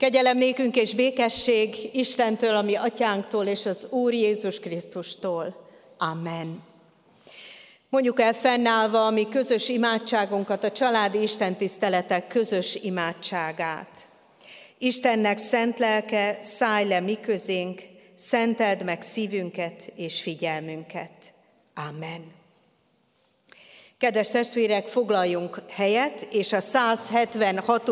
Kegyelem 0.00 0.38
nékünk 0.38 0.76
és 0.76 0.94
békesség 0.94 1.90
Istentől, 1.92 2.56
ami 2.56 2.74
atyánktól 2.74 3.46
és 3.46 3.66
az 3.66 3.86
Úr 3.90 4.12
Jézus 4.12 4.60
Krisztustól. 4.60 5.68
Amen. 5.98 6.62
Mondjuk 7.88 8.20
el 8.20 8.32
fennállva 8.32 9.06
a 9.06 9.10
mi 9.10 9.28
közös 9.28 9.68
imádságunkat, 9.68 10.64
a 10.64 10.72
családi 10.72 11.22
istentiszteletek 11.22 12.26
közös 12.26 12.74
imádságát. 12.74 13.90
Istennek 14.78 15.38
szent 15.38 15.78
lelke, 15.78 16.38
szállj 16.42 16.88
le 16.88 17.00
mi 17.00 17.18
közénk, 17.20 17.80
szenteld 18.14 18.84
meg 18.84 19.02
szívünket 19.02 19.92
és 19.96 20.22
figyelmünket. 20.22 21.32
Amen. 21.74 22.39
Kedves 24.00 24.30
testvérek, 24.30 24.86
foglaljunk 24.86 25.62
helyet, 25.70 26.26
és 26.30 26.52
a 26.52 26.60
176. 26.60 27.90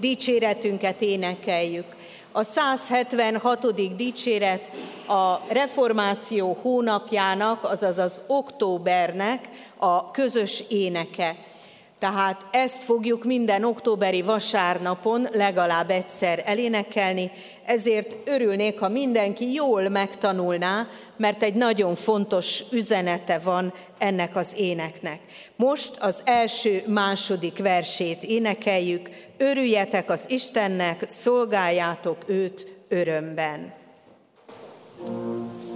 dicséretünket 0.00 1.02
énekeljük. 1.02 1.84
A 2.32 2.42
176. 2.42 3.96
dicséret 3.96 4.70
a 5.06 5.52
reformáció 5.52 6.58
hónapjának, 6.62 7.64
azaz 7.64 7.98
az 7.98 8.20
októbernek 8.26 9.48
a 9.76 10.10
közös 10.10 10.64
éneke. 10.68 11.36
Tehát 11.98 12.46
ezt 12.50 12.84
fogjuk 12.84 13.24
minden 13.24 13.64
októberi 13.64 14.22
vasárnapon 14.22 15.28
legalább 15.32 15.90
egyszer 15.90 16.42
elénekelni, 16.46 17.30
ezért 17.66 18.28
örülnék, 18.28 18.78
ha 18.78 18.88
mindenki 18.88 19.52
jól 19.52 19.88
megtanulná, 19.88 20.88
mert 21.16 21.42
egy 21.42 21.54
nagyon 21.54 21.94
fontos 21.94 22.62
üzenete 22.72 23.38
van 23.38 23.72
ennek 23.98 24.36
az 24.36 24.52
éneknek. 24.56 25.20
Most 25.56 25.96
az 26.00 26.20
első, 26.24 26.82
második 26.86 27.58
versét 27.58 28.22
énekeljük, 28.22 29.10
örüljetek 29.36 30.10
az 30.10 30.24
Istennek, 30.28 31.04
szolgáljátok 31.08 32.24
őt 32.26 32.66
örömben. 32.88 33.72
thank 35.06 35.64
you 35.64 35.73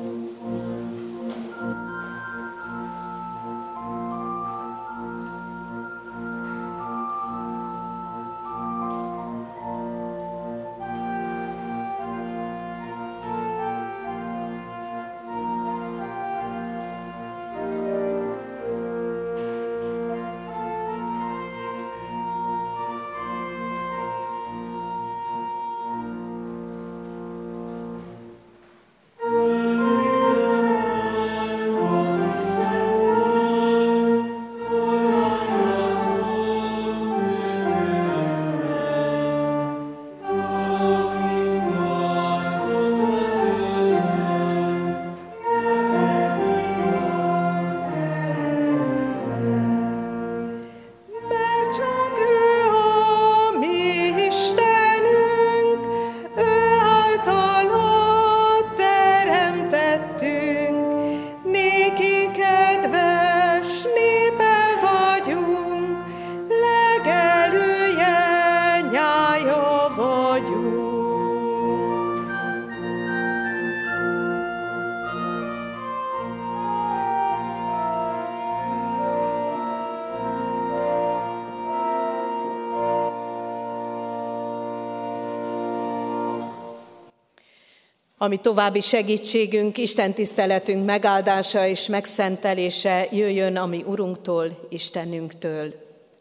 ami 88.28 88.40
további 88.40 88.80
segítségünk, 88.80 89.78
Isten 89.78 90.12
tiszteletünk 90.12 90.84
megáldása 90.84 91.66
és 91.66 91.86
megszentelése 91.86 93.06
jöjjön 93.10 93.56
a 93.56 93.66
mi 93.66 93.84
Urunktól, 93.86 94.66
Istenünktől. 94.68 95.74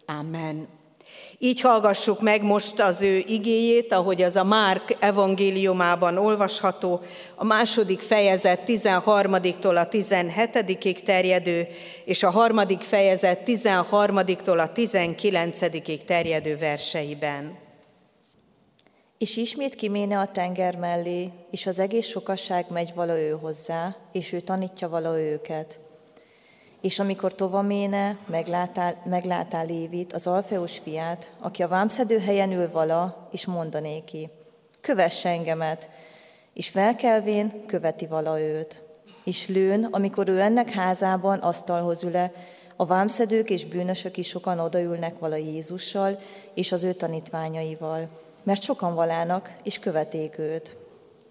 Amen. 0.05 0.67
Így 1.37 1.61
hallgassuk 1.61 2.21
meg 2.21 2.43
most 2.43 2.79
az 2.79 3.01
ő 3.01 3.23
igéjét, 3.27 3.93
ahogy 3.93 4.21
az 4.21 4.35
a 4.35 4.43
Márk 4.43 4.95
evangéliumában 4.99 6.17
olvasható, 6.17 7.01
a 7.35 7.45
második 7.45 7.99
fejezet 7.99 8.61
13-tól 8.67 9.75
a 9.75 9.87
17 9.87 11.03
terjedő, 11.03 11.67
és 12.05 12.23
a 12.23 12.29
harmadik 12.29 12.81
fejezet 12.81 13.41
13-tól 13.45 14.59
a 14.59 14.71
19 14.71 15.59
terjedő 16.05 16.57
verseiben. 16.57 17.66
És 19.17 19.37
ismét 19.37 19.75
kiméne 19.75 20.19
a 20.19 20.31
tenger 20.31 20.75
mellé, 20.75 21.31
és 21.51 21.65
az 21.65 21.79
egész 21.79 22.07
sokasság 22.07 22.65
megy 22.69 22.93
vala 22.95 23.19
ő 23.19 23.31
hozzá, 23.31 23.95
és 24.11 24.31
ő 24.31 24.39
tanítja 24.39 24.89
vala 24.89 25.19
őket. 25.19 25.79
És 26.81 26.99
amikor 26.99 27.35
tovaméne, 27.35 28.17
meglátál, 28.25 29.01
meglátál 29.05 29.65
Lévit, 29.65 30.13
az 30.13 30.27
Alfeus 30.27 30.77
fiát, 30.77 31.31
aki 31.39 31.63
a 31.63 31.67
vámszedő 31.67 32.19
helyen 32.19 32.51
ül 32.51 32.71
vala, 32.71 33.27
és 33.31 33.45
mondanéki, 33.45 34.29
kövesse 34.81 35.29
engemet, 35.29 35.89
és 36.53 36.69
felkelvén 36.69 37.65
követi 37.65 38.05
vala 38.05 38.41
őt. 38.41 38.83
És 39.23 39.47
lőn, 39.47 39.83
amikor 39.91 40.27
ő 40.27 40.39
ennek 40.39 40.69
házában 40.69 41.39
asztalhoz 41.39 42.03
üle, 42.03 42.31
a 42.75 42.85
vámszedők 42.85 43.49
és 43.49 43.65
bűnösök 43.65 44.17
is 44.17 44.27
sokan 44.27 44.59
odaülnek 44.59 45.19
vala 45.19 45.35
Jézussal 45.35 46.19
és 46.53 46.71
az 46.71 46.83
ő 46.83 46.93
tanítványaival 46.93 48.09
mert 48.47 48.61
sokan 48.61 48.95
valának, 48.95 49.51
és 49.63 49.79
követték 49.79 50.37
őt. 50.37 50.75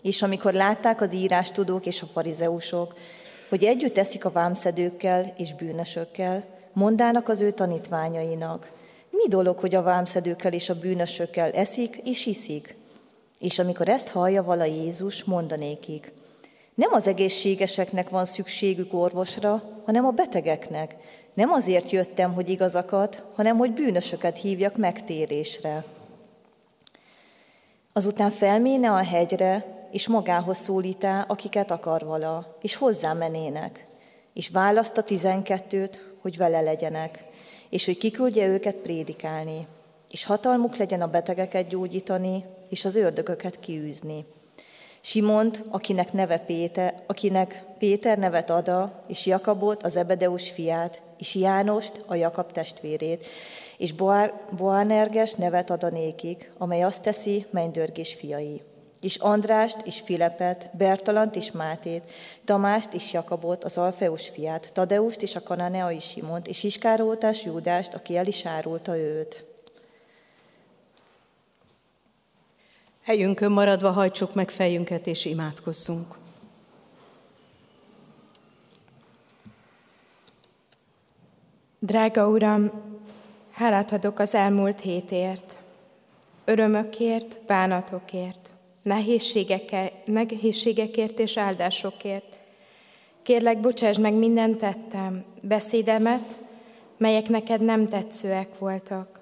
És 0.03 0.23
amikor 0.23 0.53
látták 0.53 1.01
az 1.01 1.15
írástudók 1.15 1.87
és 1.87 2.03
a 2.03 2.07
farizeusok, 2.07 2.95
hogy 3.49 3.65
együtt 3.65 3.99
eszik 3.99 4.25
a 4.25 4.31
vámszedőkkel 4.31 5.35
és 5.37 5.55
bűnösökkel, 5.55 6.45
mondának 6.73 7.29
az 7.29 7.41
ő 7.41 7.51
tanítványainak, 7.51 8.71
mi 9.11 9.29
dolog, 9.29 9.59
hogy 9.59 9.75
a 9.75 9.83
vámszedőkkel 9.83 10.53
és 10.53 10.69
a 10.69 10.79
bűnösökkel 10.79 11.51
eszik 11.51 12.01
és 12.05 12.27
iszik? 12.27 12.75
És 13.39 13.59
amikor 13.59 13.89
ezt 13.89 14.09
hallja 14.09 14.43
vala 14.43 14.65
Jézus, 14.65 15.25
mondanékik, 15.25 16.13
nem 16.75 16.93
az 16.93 17.09
egészségeseknek 17.09 18.09
van 18.09 18.25
szükségük 18.25 18.95
orvosra, 18.95 19.63
hanem 19.85 20.07
a 20.07 20.11
betegeknek. 20.11 20.97
Nem 21.35 21.53
azért 21.53 21.91
jöttem, 21.91 22.35
hogy 22.35 22.49
igazakat, 22.49 23.23
hanem 23.35 23.57
hogy 23.57 23.73
bűnösöket 23.73 24.39
hívjak 24.39 24.77
megtérésre. 24.77 25.85
Azután 27.97 28.31
felméne 28.31 28.91
a 28.91 29.05
hegyre, 29.05 29.65
és 29.91 30.09
magához 30.09 30.57
szólítá, 30.57 31.25
akiket 31.29 31.71
akar 31.71 32.05
vala, 32.05 32.57
és 32.63 32.75
hozzá 32.75 33.13
menének, 33.13 33.87
és 34.35 34.49
választ 34.49 34.99
a 34.99 35.03
tizenkettőt, 35.03 36.03
hogy 36.21 36.37
vele 36.37 36.61
legyenek, 36.61 37.25
és 37.69 37.85
hogy 37.85 37.99
kiküldje 37.99 38.47
őket 38.47 38.77
prédikálni, 38.77 39.67
és 40.11 40.25
hatalmuk 40.25 40.77
legyen 40.77 41.01
a 41.01 41.11
betegeket 41.11 41.69
gyógyítani, 41.69 42.45
és 42.69 42.85
az 42.85 42.97
ördögöket 42.97 43.61
kiűzni. 43.61 44.25
Simont, 45.01 45.65
akinek 45.71 46.13
neve 46.13 46.39
Péter, 46.39 46.95
akinek 47.07 47.65
Péter 47.79 48.19
nevet 48.19 48.51
ada, 48.51 49.05
és 49.07 49.27
Jakabot, 49.27 49.83
az 49.83 49.97
Ebedeus 49.97 50.51
fiát, 50.51 51.03
és 51.19 51.35
Jánost, 51.35 52.05
a 52.07 52.15
Jakab 52.15 52.53
testvérét, 52.53 53.27
és 53.79 53.95
Boanerges 54.51 55.35
nevet 55.35 55.71
ad 55.71 55.83
a 55.83 55.91
nékig, 55.91 56.51
amely 56.59 56.83
azt 56.83 57.03
teszi, 57.03 57.47
mennydörgés 57.51 58.15
fiai. 58.15 58.63
És 59.01 59.17
Andrást 59.17 59.79
és 59.85 60.01
Filepet, 60.01 60.71
Bertalant 60.73 61.37
és 61.37 61.51
Mátét, 61.51 62.03
Tamást 62.45 62.93
és 62.93 63.13
Jakabot, 63.13 63.65
az 63.65 63.79
Alfeus 63.79 64.29
fiát, 64.29 64.73
Tadeust 64.73 65.23
és 65.23 65.37
a 65.37 65.43
kananeai 65.43 66.01
Simont, 66.01 66.47
és 66.47 66.63
Iskárótás 66.63 67.45
Júdást, 67.45 67.95
aki 67.95 68.17
el 68.17 68.27
is 68.27 68.47
árulta 68.47 68.97
őt. 68.97 69.45
Helyünkön 73.03 73.53
maradva 73.53 73.91
hajtsuk 73.91 74.35
meg 74.35 74.51
fejünket 74.51 75.07
és 75.07 75.25
imádkozzunk. 75.25 76.15
Drága 81.79 82.29
Uram, 82.29 82.71
Hálát 83.57 83.93
adok 83.93 84.19
az 84.19 84.35
elmúlt 84.35 84.81
hétért. 84.81 85.57
örömökért, 86.45 87.39
bánatokért, 87.47 88.51
nehézségekért 90.05 91.19
és 91.19 91.37
áldásokért. 91.37 92.39
Kérlek, 93.23 93.61
bocsáss 93.61 93.99
meg 93.99 94.15
minden 94.15 94.57
tettem, 94.59 95.25
beszédemet, 95.41 96.39
melyek 96.97 97.29
neked 97.29 97.61
nem 97.61 97.89
tetszőek 97.89 98.59
voltak. 98.59 99.21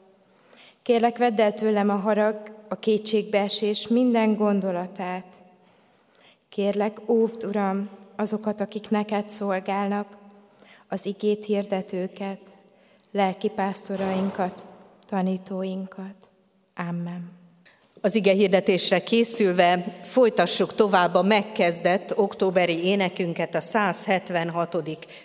Kérlek, 0.82 1.18
vedd 1.18 1.40
el 1.40 1.52
tőlem 1.52 1.90
a 1.90 1.96
harag, 1.96 2.36
a 2.68 2.78
kétségbeesés 2.78 3.88
minden 3.88 4.36
gondolatát. 4.36 5.36
Kérlek, 6.48 7.08
óvd, 7.10 7.44
Uram, 7.44 7.88
azokat, 8.16 8.60
akik 8.60 8.90
neked 8.90 9.28
szolgálnak, 9.28 10.16
az 10.88 11.06
igét 11.06 11.44
hirdetőket, 11.44 12.52
lelki 13.14 13.48
pásztorainkat, 13.48 14.64
tanítóinkat. 15.08 16.16
Amen. 16.76 17.32
Az 18.00 18.14
ige 18.14 18.32
hirdetésre 18.32 19.02
készülve 19.02 19.84
folytassuk 20.02 20.74
tovább 20.74 21.14
a 21.14 21.22
megkezdett 21.22 22.18
októberi 22.18 22.84
énekünket, 22.84 23.54
a 23.54 23.60
176. 23.60 24.76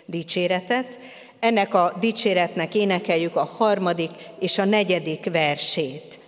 dicséretet. 0.06 0.98
Ennek 1.38 1.74
a 1.74 1.96
dicséretnek 2.00 2.74
énekeljük 2.74 3.36
a 3.36 3.44
harmadik 3.44 4.10
és 4.38 4.58
a 4.58 4.64
negyedik 4.64 5.30
versét. 5.30 6.18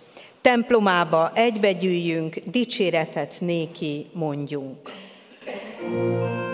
Templomába 0.41 1.31
egybegyűjjünk, 1.33 2.35
dicséretet 2.45 3.35
néki 3.39 4.07
mondjunk. 4.13 4.91
thank 5.81 6.47
you 6.47 6.52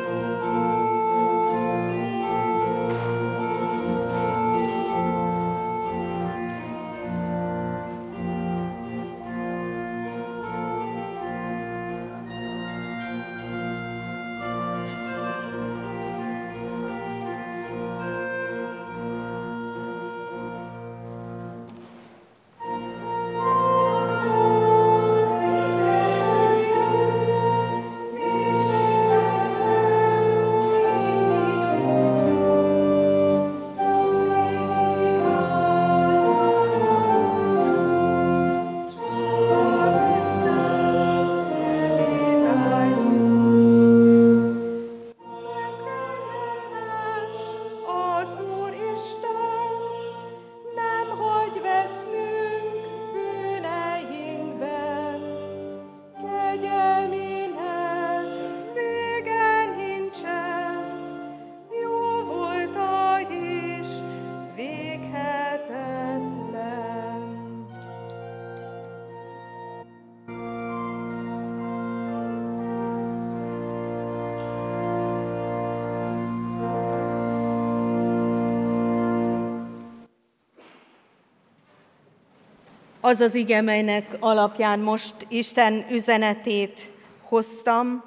az 83.09 83.19
az 83.19 83.35
ige, 83.35 83.61
melynek 83.61 84.17
alapján 84.19 84.79
most 84.79 85.13
Isten 85.27 85.85
üzenetét 85.91 86.91
hoztam, 87.23 88.03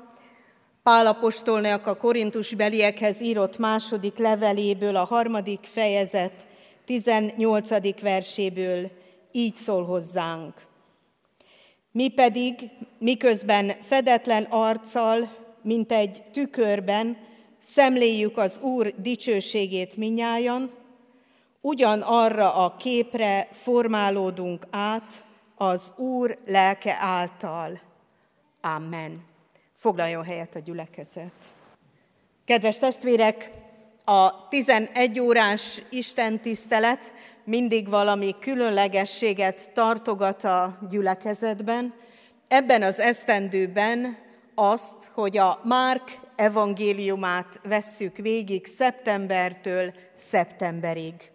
Pálapostolnak 0.83 1.87
a 1.87 1.97
Korintus 1.97 2.55
beliekhez 2.55 3.21
írott 3.21 3.59
második 3.59 4.19
leveléből, 4.19 4.97
a 4.97 5.05
harmadik 5.05 5.59
fejezet 5.63 6.47
18. 6.85 8.01
verséből 8.01 8.91
így 9.33 9.55
szól 9.55 9.85
hozzánk. 9.85 10.55
Mi 11.93 12.09
pedig, 12.09 12.55
miközben 12.99 13.73
fedetlen 13.81 14.43
arccal, 14.51 15.37
mint 15.63 15.93
egy 15.93 16.23
tükörben, 16.33 17.17
szemléljük 17.59 18.37
az 18.39 18.59
Úr 18.61 18.95
dicsőségét 18.97 19.97
minnyájan, 19.97 20.82
ugyanarra 21.63 22.55
a 22.55 22.77
képre 22.77 23.49
formálódunk 23.53 24.67
át 24.71 25.25
az 25.57 25.93
Úr 25.97 26.39
lelke 26.47 26.97
által. 27.01 27.81
Amen. 28.61 29.25
Foglaljon 29.77 30.25
helyet 30.25 30.55
a 30.55 30.59
gyülekezet. 30.59 31.33
Kedves 32.45 32.79
testvérek, 32.79 33.51
a 34.05 34.49
11 34.49 35.21
órás 35.21 35.83
Isten 35.91 36.41
tisztelet 36.41 37.13
mindig 37.45 37.89
valami 37.89 38.35
különlegességet 38.41 39.71
tartogat 39.73 40.45
a 40.45 40.79
gyülekezetben. 40.91 41.95
Ebben 42.49 42.83
az 42.83 42.99
esztendőben 42.99 44.19
azt, 44.55 45.11
hogy 45.15 45.39
a 45.39 45.61
Márk 45.65 46.19
evangéliumát 46.37 47.61
vesszük 47.63 48.17
végig 48.17 48.67
szeptembertől 48.67 49.93
szeptemberig. 50.15 51.32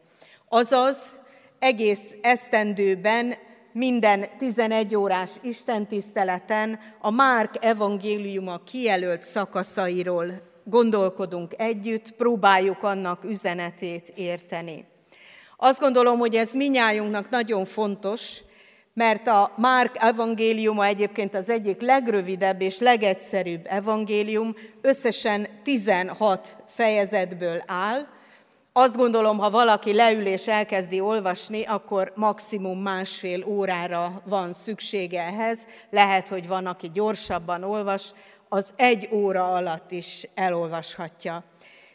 Azaz 0.50 1.20
egész 1.60 2.18
esztendőben 2.22 3.34
minden 3.72 4.26
11 4.38 4.96
órás 4.96 5.32
istentiszteleten 5.42 6.80
a 7.02 7.12
Márk 7.12 7.54
evangéliuma 7.60 8.64
kijelölt 8.64 9.24
szakaszairól 9.24 10.42
gondolkodunk 10.64 11.54
együtt, 11.58 12.12
próbáljuk 12.12 12.84
annak 12.84 13.24
üzenetét 13.24 14.12
érteni. 14.16 14.86
Azt 15.58 15.80
gondolom, 15.80 16.20
hogy 16.20 16.36
ez 16.36 16.54
minnyájunknak 16.54 17.30
nagyon 17.30 17.66
fontos, 17.66 18.42
mert 18.94 19.28
a 19.28 19.54
Márk 19.58 19.96
evangéliuma 20.00 20.86
egyébként 20.86 21.36
az 21.36 21.50
egyik 21.50 21.82
legrövidebb 21.82 22.62
és 22.62 22.80
legegyszerűbb 22.80 23.66
evangélium, 23.66 24.56
összesen 24.82 25.48
16 25.64 26.58
fejezetből 26.68 27.64
áll, 27.66 28.08
azt 28.80 28.96
gondolom, 28.96 29.38
ha 29.38 29.50
valaki 29.50 29.94
leül 29.94 30.26
és 30.26 30.48
elkezdi 30.48 31.00
olvasni, 31.00 31.64
akkor 31.64 32.12
maximum 32.16 32.82
másfél 32.82 33.44
órára 33.46 34.22
van 34.26 34.54
szüksége 34.54 35.22
ehhez. 35.22 35.58
Lehet, 35.90 36.28
hogy 36.28 36.48
van, 36.48 36.66
aki 36.66 36.90
gyorsabban 36.94 37.64
olvas, 37.64 38.14
az 38.50 38.70
egy 38.76 39.10
óra 39.12 39.54
alatt 39.54 39.92
is 39.92 40.28
elolvashatja. 40.36 41.44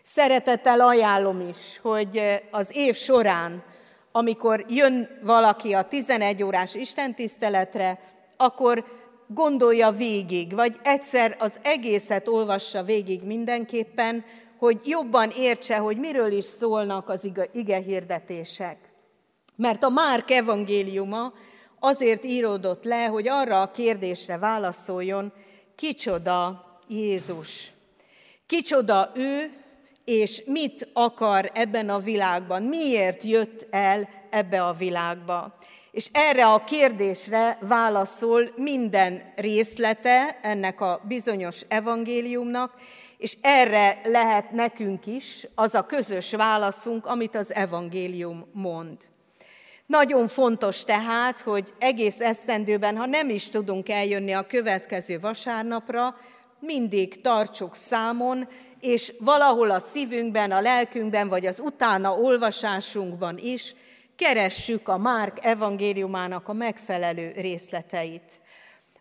Szeretettel 0.02 0.80
ajánlom 0.80 1.48
is, 1.48 1.78
hogy 1.82 2.42
az 2.50 2.76
év 2.76 2.96
során, 2.96 3.62
amikor 4.12 4.64
jön 4.68 5.18
valaki 5.22 5.72
a 5.72 5.82
11 5.82 6.42
órás 6.42 6.74
istentiszteletre, 6.74 7.98
akkor 8.36 8.84
gondolja 9.26 9.90
végig, 9.90 10.54
vagy 10.54 10.76
egyszer 10.82 11.36
az 11.38 11.58
egészet 11.62 12.28
olvassa 12.28 12.82
végig 12.82 13.22
mindenképpen, 13.22 14.24
hogy 14.62 14.80
jobban 14.84 15.30
értse, 15.30 15.76
hogy 15.76 15.96
miről 15.96 16.32
is 16.32 16.44
szólnak 16.44 17.08
az 17.08 17.30
ige 17.52 17.76
hirdetések. 17.76 18.78
Mert 19.56 19.84
a 19.84 19.88
Márk 19.88 20.30
evangéliuma 20.30 21.32
azért 21.78 22.24
íródott 22.24 22.84
le, 22.84 23.04
hogy 23.04 23.28
arra 23.28 23.60
a 23.60 23.70
kérdésre 23.70 24.38
válaszoljon, 24.38 25.32
kicsoda 25.76 26.64
Jézus. 26.88 27.72
Kicsoda 28.46 29.12
ő, 29.14 29.52
és 30.04 30.42
mit 30.46 30.88
akar 30.92 31.50
ebben 31.54 31.88
a 31.88 31.98
világban, 31.98 32.62
miért 32.62 33.22
jött 33.22 33.66
el 33.70 34.08
ebbe 34.30 34.64
a 34.64 34.72
világba. 34.72 35.58
És 35.90 36.08
erre 36.12 36.46
a 36.46 36.64
kérdésre 36.64 37.58
válaszol 37.60 38.50
minden 38.56 39.32
részlete 39.36 40.38
ennek 40.42 40.80
a 40.80 41.00
bizonyos 41.08 41.60
evangéliumnak, 41.68 42.74
és 43.22 43.36
erre 43.40 44.00
lehet 44.04 44.50
nekünk 44.50 45.06
is 45.06 45.46
az 45.54 45.74
a 45.74 45.86
közös 45.86 46.30
válaszunk, 46.30 47.06
amit 47.06 47.34
az 47.34 47.54
evangélium 47.54 48.46
mond. 48.52 48.96
Nagyon 49.86 50.28
fontos 50.28 50.84
tehát, 50.84 51.40
hogy 51.40 51.72
egész 51.78 52.20
esztendőben, 52.20 52.96
ha 52.96 53.06
nem 53.06 53.28
is 53.28 53.48
tudunk 53.48 53.88
eljönni 53.88 54.32
a 54.32 54.46
következő 54.46 55.20
vasárnapra, 55.20 56.16
mindig 56.58 57.20
tartsuk 57.20 57.74
számon, 57.74 58.48
és 58.80 59.12
valahol 59.18 59.70
a 59.70 59.80
szívünkben, 59.80 60.50
a 60.50 60.60
lelkünkben, 60.60 61.28
vagy 61.28 61.46
az 61.46 61.60
utána 61.60 62.14
olvasásunkban 62.14 63.38
is 63.38 63.74
keressük 64.16 64.88
a 64.88 64.98
Márk 64.98 65.44
evangéliumának 65.44 66.48
a 66.48 66.52
megfelelő 66.52 67.32
részleteit. 67.36 68.40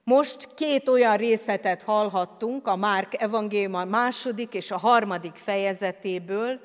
Most 0.03 0.53
két 0.53 0.88
olyan 0.88 1.17
részletet 1.17 1.84
hallhattunk 1.84 2.67
a 2.67 2.75
Márk 2.75 3.22
evangélium 3.22 3.89
második 3.89 4.53
és 4.53 4.72
a 4.72 4.77
harmadik 4.77 5.36
fejezetéből, 5.36 6.60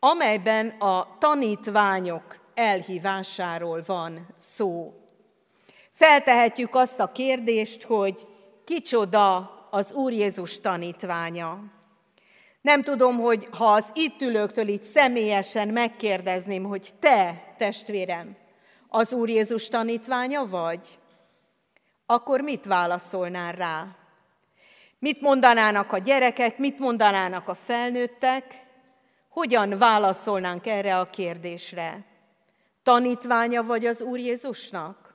amelyben 0.00 0.68
a 0.68 1.16
tanítványok 1.18 2.38
elhívásáról 2.54 3.82
van 3.86 4.26
szó. 4.36 4.92
Feltehetjük 5.90 6.74
azt 6.74 7.00
a 7.00 7.12
kérdést, 7.12 7.82
hogy 7.82 8.26
kicsoda 8.64 9.50
az 9.70 9.92
Úr 9.92 10.12
Jézus 10.12 10.60
tanítványa. 10.60 11.58
Nem 12.60 12.82
tudom, 12.82 13.18
hogy 13.18 13.48
ha 13.50 13.64
az 13.64 13.90
itt 13.94 14.20
ülőktől 14.20 14.68
itt 14.68 14.82
személyesen 14.82 15.68
megkérdezném, 15.68 16.64
hogy 16.64 16.88
te, 17.00 17.54
testvérem, 17.58 18.36
az 18.88 19.12
Úr 19.12 19.28
Jézus 19.28 19.68
tanítványa 19.68 20.46
vagy, 20.46 20.98
akkor 22.06 22.40
mit 22.40 22.64
válaszolnál 22.64 23.52
rá? 23.52 23.86
Mit 24.98 25.20
mondanának 25.20 25.92
a 25.92 25.98
gyerekek, 25.98 26.58
mit 26.58 26.78
mondanának 26.78 27.48
a 27.48 27.54
felnőttek? 27.54 28.64
Hogyan 29.28 29.78
válaszolnánk 29.78 30.66
erre 30.66 30.98
a 30.98 31.10
kérdésre? 31.10 32.04
Tanítványa 32.82 33.62
vagy 33.62 33.86
az 33.86 34.02
Úr 34.02 34.18
Jézusnak? 34.18 35.14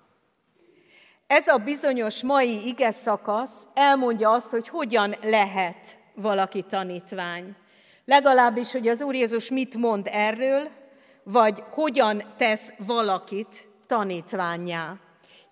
Ez 1.28 1.48
a 1.48 1.58
bizonyos 1.58 2.24
mai 2.24 2.68
ige 2.68 2.92
szakasz 2.92 3.68
elmondja 3.74 4.32
azt, 4.32 4.50
hogy 4.50 4.68
hogyan 4.68 5.16
lehet 5.22 6.00
valaki 6.14 6.62
tanítvány. 6.62 7.56
Legalábbis, 8.06 8.72
hogy 8.72 8.88
az 8.88 9.02
Úr 9.02 9.16
Jézus 9.16 9.50
mit 9.50 9.76
mond 9.76 10.10
erről, 10.12 10.70
vagy 11.24 11.64
hogyan 11.72 12.24
tesz 12.38 12.74
valakit 12.78 13.68
tanítványá. 13.88 14.96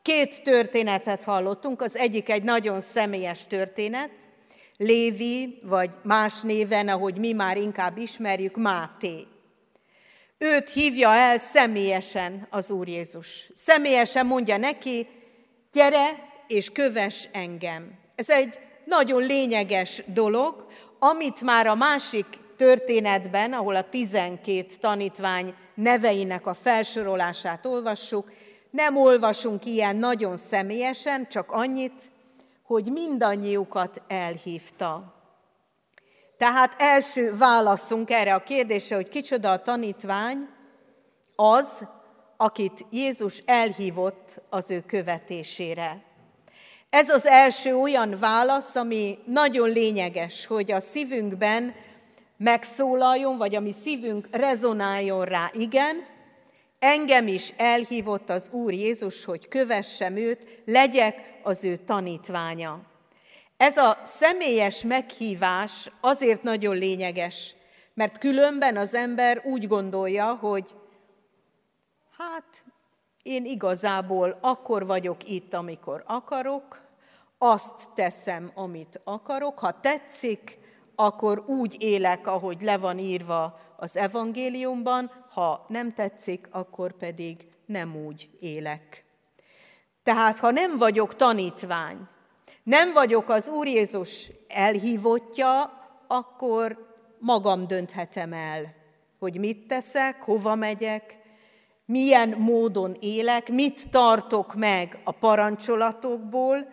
Két 0.01 0.44
történetet 0.44 1.24
hallottunk, 1.24 1.82
az 1.82 1.96
egyik 1.96 2.29
egy 2.29 2.44
nagyon 2.44 2.82
személyes 2.82 3.48
történet, 3.48 4.12
Lévi, 4.77 5.60
vagy 5.63 5.89
más 6.03 6.41
néven, 6.41 6.88
ahogy 6.88 7.18
mi 7.18 7.32
már 7.32 7.58
inkább 7.58 7.98
ismerjük, 7.98 8.56
Máté. 8.56 9.27
Őt 10.38 10.70
hívja 10.70 11.13
el 11.13 11.38
személyesen 11.38 12.48
az 12.50 12.70
Úr 12.72 12.88
Jézus. 12.88 13.50
Személyesen 13.53 14.25
mondja 14.25 14.58
neki, 14.58 15.08
gyere 15.72 16.10
és 16.48 16.70
köves 16.70 17.29
engem. 17.32 17.91
Ez 18.15 18.29
egy 18.29 18.60
nagyon 18.86 19.22
lényeges 19.25 20.03
dolog, 20.06 20.68
amit 21.00 21.41
már 21.41 21.68
a 21.68 21.75
másik 21.75 22.25
történetben, 22.58 23.53
ahol 23.53 23.75
a 23.75 23.89
12 23.89 24.65
tanítvány 24.79 25.53
neveinek 25.74 26.48
a 26.48 26.53
felsorolását 26.53 27.65
olvassuk, 27.65 28.32
nem 28.69 28.97
olvasunk 28.97 29.65
ilyen 29.65 29.95
nagyon 29.95 30.38
személyesen, 30.38 31.27
csak 31.29 31.51
annyit, 31.51 32.11
hogy 32.63 32.91
mindannyiukat 32.91 34.01
elhívta. 34.07 35.13
Tehát 36.38 36.75
első 36.77 37.38
válaszunk 37.38 38.11
erre 38.11 38.33
a 38.33 38.43
kérdésre, 38.43 38.95
hogy 38.95 39.09
kicsoda 39.09 39.51
a 39.51 39.61
tanítvány, 39.61 40.47
az, 41.35 41.85
akit 42.38 42.85
Jézus 42.89 43.43
elhívott 43.45 44.41
az 44.49 44.71
ő 44.71 44.81
követésére. 44.81 46.03
Ez 46.89 47.09
az 47.09 47.25
első 47.25 47.75
olyan 47.75 48.15
válasz, 48.19 48.75
ami 48.75 49.17
nagyon 49.25 49.69
lényeges, 49.69 50.45
hogy 50.45 50.71
a 50.71 50.79
szívünkben 50.79 51.75
megszólaljon, 52.38 53.38
vagy 53.38 53.55
ami 53.55 53.71
szívünk 53.71 54.27
rezonáljon 54.31 55.25
rá. 55.25 55.51
Igen, 55.53 56.05
engem 56.79 57.27
is 57.27 57.53
elhívott 57.57 58.29
az 58.29 58.50
Úr 58.51 58.74
Jézus, 58.74 59.25
hogy 59.25 59.48
kövessem 59.48 60.15
őt, 60.15 60.62
legyek 60.65 61.39
az 61.43 61.63
ő 61.63 61.75
tanítványa. 61.75 62.81
Ez 63.57 63.77
a 63.77 63.98
személyes 64.03 64.83
meghívás 64.83 65.91
azért 66.01 66.43
nagyon 66.43 66.75
lényeges, 66.75 67.55
mert 67.93 68.17
különben 68.17 68.77
az 68.77 68.93
ember 68.93 69.41
úgy 69.45 69.67
gondolja, 69.67 70.36
hogy 70.36 70.75
hát 72.17 72.63
én 73.24 73.45
igazából 73.45 74.38
akkor 74.41 74.86
vagyok 74.86 75.29
itt, 75.29 75.53
amikor 75.53 76.03
akarok, 76.07 76.81
azt 77.38 77.89
teszem, 77.95 78.51
amit 78.53 79.01
akarok, 79.03 79.59
ha 79.59 79.79
tetszik, 79.79 80.57
akkor 80.95 81.43
úgy 81.48 81.75
élek, 81.79 82.27
ahogy 82.27 82.62
le 82.62 82.77
van 82.77 83.00
írva 83.00 83.59
az 83.77 83.98
evangéliumban, 83.98 85.12
ha 85.33 85.65
nem 85.67 85.93
tetszik, 85.93 86.48
akkor 86.51 86.91
pedig 86.91 87.48
nem 87.65 87.95
úgy 87.95 88.29
élek. 88.39 89.03
Tehát, 90.03 90.39
ha 90.39 90.51
nem 90.51 90.77
vagyok 90.77 91.15
tanítvány, 91.15 91.98
nem 92.63 92.93
vagyok 92.93 93.29
az 93.29 93.48
Úr 93.48 93.67
Jézus 93.67 94.31
elhívottja, 94.48 95.74
akkor 96.07 96.95
magam 97.19 97.67
dönthetem 97.67 98.33
el, 98.33 98.74
hogy 99.19 99.39
mit 99.39 99.67
teszek, 99.67 100.21
hova 100.21 100.55
megyek, 100.55 101.17
milyen 101.86 102.29
módon 102.29 102.98
élek, 103.00 103.50
mit 103.50 103.89
tartok 103.89 104.55
meg 104.55 105.00
a 105.03 105.12
parancsolatokból, 105.12 106.71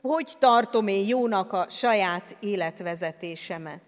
hogy 0.00 0.32
tartom 0.38 0.86
én 0.86 1.06
jónak 1.06 1.52
a 1.52 1.66
saját 1.68 2.36
életvezetésemet. 2.40 3.80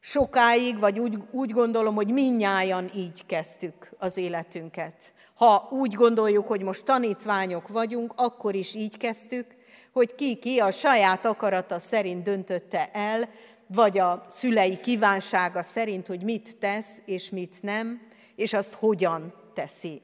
Sokáig, 0.00 0.78
vagy 0.78 0.98
úgy, 0.98 1.18
úgy 1.30 1.50
gondolom, 1.50 1.94
hogy 1.94 2.12
minnyáján 2.12 2.90
így 2.94 3.26
kezdtük 3.26 3.90
az 3.98 4.16
életünket. 4.16 5.12
Ha 5.34 5.68
úgy 5.70 5.94
gondoljuk, 5.94 6.46
hogy 6.46 6.62
most 6.62 6.84
tanítványok 6.84 7.68
vagyunk, 7.68 8.12
akkor 8.16 8.54
is 8.54 8.74
így 8.74 8.96
kezdtük, 8.96 9.46
hogy 9.92 10.14
ki-ki 10.14 10.58
a 10.58 10.70
saját 10.70 11.24
akarata 11.24 11.78
szerint 11.78 12.22
döntötte 12.22 12.90
el, 12.92 13.28
vagy 13.66 13.98
a 13.98 14.24
szülei 14.28 14.80
kívánsága 14.80 15.62
szerint, 15.62 16.06
hogy 16.06 16.22
mit 16.22 16.56
tesz 16.56 17.02
és 17.04 17.30
mit 17.30 17.62
nem, 17.62 18.00
és 18.36 18.52
azt 18.52 18.74
hogyan 18.74 19.34
teszi. 19.54 20.02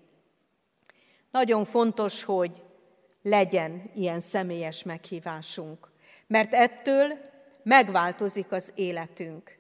Nagyon 1.31 1.65
fontos, 1.65 2.25
hogy 2.25 2.63
legyen 3.23 3.91
ilyen 3.95 4.21
személyes 4.21 4.83
meghívásunk, 4.83 5.91
mert 6.27 6.55
ettől 6.55 7.07
megváltozik 7.63 8.53
az 8.53 8.73
életünk. 8.75 9.59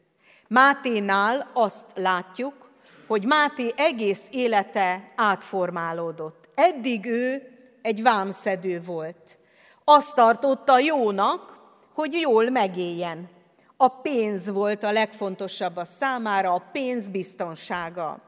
Máténál 0.48 1.50
azt 1.52 1.84
látjuk, 1.94 2.70
hogy 3.06 3.24
Máté 3.24 3.72
egész 3.76 4.26
élete 4.30 5.12
átformálódott. 5.16 6.48
Eddig 6.54 7.06
ő 7.06 7.42
egy 7.82 8.02
vámszedő 8.02 8.82
volt. 8.82 9.38
Azt 9.84 10.14
tartotta 10.14 10.78
jónak, 10.78 11.58
hogy 11.94 12.12
jól 12.20 12.50
megéljen. 12.50 13.28
A 13.76 13.88
pénz 13.88 14.50
volt 14.50 14.82
a 14.82 14.92
legfontosabb 14.92 15.76
a 15.76 15.84
számára, 15.84 16.54
a 16.54 16.62
pénz 16.72 17.08
biztonsága. 17.08 18.18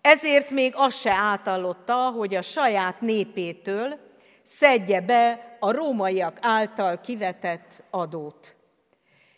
Ezért 0.00 0.50
még 0.50 0.72
azt 0.76 1.00
se 1.00 1.12
átallotta, 1.12 1.94
hogy 1.94 2.34
a 2.34 2.42
saját 2.42 3.00
népétől 3.00 3.98
szedje 4.42 5.00
be 5.00 5.56
a 5.60 5.72
rómaiak 5.72 6.38
által 6.40 7.00
kivetett 7.00 7.82
adót. 7.90 8.56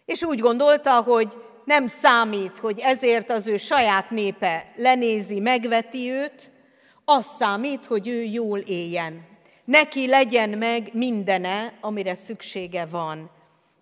És 0.04 0.22
úgy 0.22 0.38
gondolta, 0.38 1.02
hogy 1.02 1.36
nem 1.66 1.86
számít, 1.86 2.58
hogy 2.58 2.80
ezért 2.80 3.30
az 3.30 3.46
ő 3.46 3.56
saját 3.56 4.10
népe 4.10 4.66
lenézi, 4.76 5.40
megveti 5.40 6.10
őt, 6.10 6.50
az 7.04 7.26
számít, 7.38 7.86
hogy 7.86 8.08
ő 8.08 8.22
jól 8.22 8.58
éljen. 8.58 9.26
Neki 9.64 10.06
legyen 10.08 10.48
meg 10.48 10.88
mindene, 10.92 11.78
amire 11.80 12.14
szüksége 12.14 12.86
van. 12.86 13.30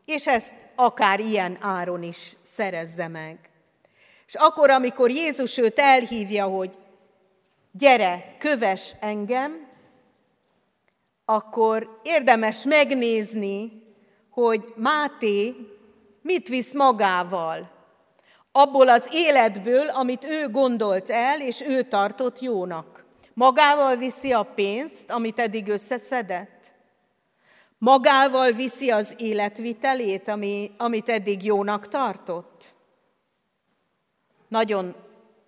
És 0.04 0.26
ezt 0.26 0.52
akár 0.74 1.20
ilyen 1.20 1.58
áron 1.60 2.02
is 2.02 2.36
szerezze 2.42 3.08
meg. 3.08 3.38
És 4.26 4.34
akkor, 4.34 4.70
amikor 4.70 5.10
Jézus 5.10 5.58
őt 5.58 5.78
elhívja, 5.78 6.44
hogy 6.44 6.78
gyere, 7.72 8.36
köves 8.38 8.94
engem, 9.00 9.68
akkor 11.24 12.00
érdemes 12.02 12.64
megnézni, 12.64 13.82
hogy 14.30 14.72
Máté 14.76 15.54
mit 16.22 16.48
visz 16.48 16.74
magával. 16.74 17.73
Abból 18.56 18.88
az 18.88 19.08
életből, 19.12 19.88
amit 19.88 20.24
ő 20.24 20.48
gondolt 20.48 21.10
el, 21.10 21.40
és 21.40 21.60
ő 21.60 21.82
tartott 21.82 22.40
jónak. 22.40 23.04
Magával 23.32 23.96
viszi 23.96 24.32
a 24.32 24.42
pénzt, 24.42 25.10
amit 25.10 25.38
eddig 25.38 25.68
összeszedett. 25.68 26.72
Magával 27.78 28.50
viszi 28.50 28.90
az 28.90 29.14
életvitelét, 29.18 30.28
ami, 30.28 30.70
amit 30.78 31.08
eddig 31.08 31.44
jónak 31.44 31.88
tartott. 31.88 32.74
Nagyon 34.48 34.94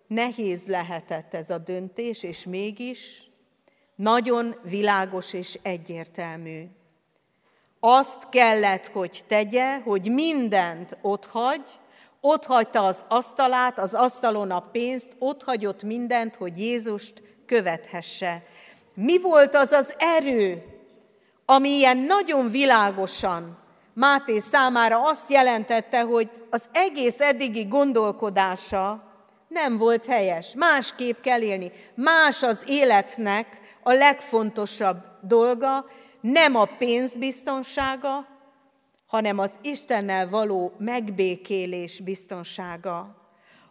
nehéz 0.07 0.67
lehetett 0.67 1.35
ez 1.35 1.51
a 1.51 1.59
döntés, 1.59 2.23
és 2.23 2.45
mégis 2.45 3.31
nagyon 3.95 4.57
világos 4.63 5.33
és 5.33 5.59
egyértelmű. 5.63 6.65
Azt 7.81 8.29
kellett, 8.29 8.87
hogy 8.87 9.25
tegye, 9.27 9.79
hogy 9.79 10.13
mindent 10.13 10.97
otthagy, 11.03 11.65
ott 12.27 12.45
hagyta 12.45 12.85
az 12.87 13.05
asztalát, 13.09 13.79
az 13.79 13.95
asztalon 13.95 14.51
a 14.51 14.61
pénzt, 14.61 15.13
ott 15.19 15.43
hagyott 15.43 15.83
mindent, 15.83 16.37
hogy 16.37 16.59
Jézust 16.59 17.23
követhesse. 17.47 18.43
Mi 18.95 19.21
volt 19.21 19.55
az 19.55 19.73
az 19.73 19.95
erő, 19.99 20.65
ami 21.45 21.69
ilyen 21.69 21.97
nagyon 21.97 22.51
világosan 22.51 23.65
Máté 23.93 24.39
számára 24.39 25.03
azt 25.03 25.31
jelentette, 25.31 26.01
hogy 26.01 26.31
az 26.51 26.65
egész 26.73 27.21
eddigi 27.21 27.65
gondolkodása 27.65 29.03
nem 29.49 29.77
volt 29.77 30.07
helyes. 30.07 30.55
Másképp 30.57 31.21
kell 31.21 31.41
élni. 31.41 31.73
Más 31.95 32.43
az 32.43 32.65
életnek 32.67 33.61
a 33.83 33.93
legfontosabb 33.93 34.97
dolga, 35.21 35.87
nem 36.21 36.57
a 36.57 36.65
pénz 36.79 37.17
biztonsága, 37.17 38.27
hanem 39.07 39.39
az 39.39 39.53
Istennel 39.63 40.29
való 40.29 40.73
megbékélés 40.79 42.01
biztonsága. 42.01 43.15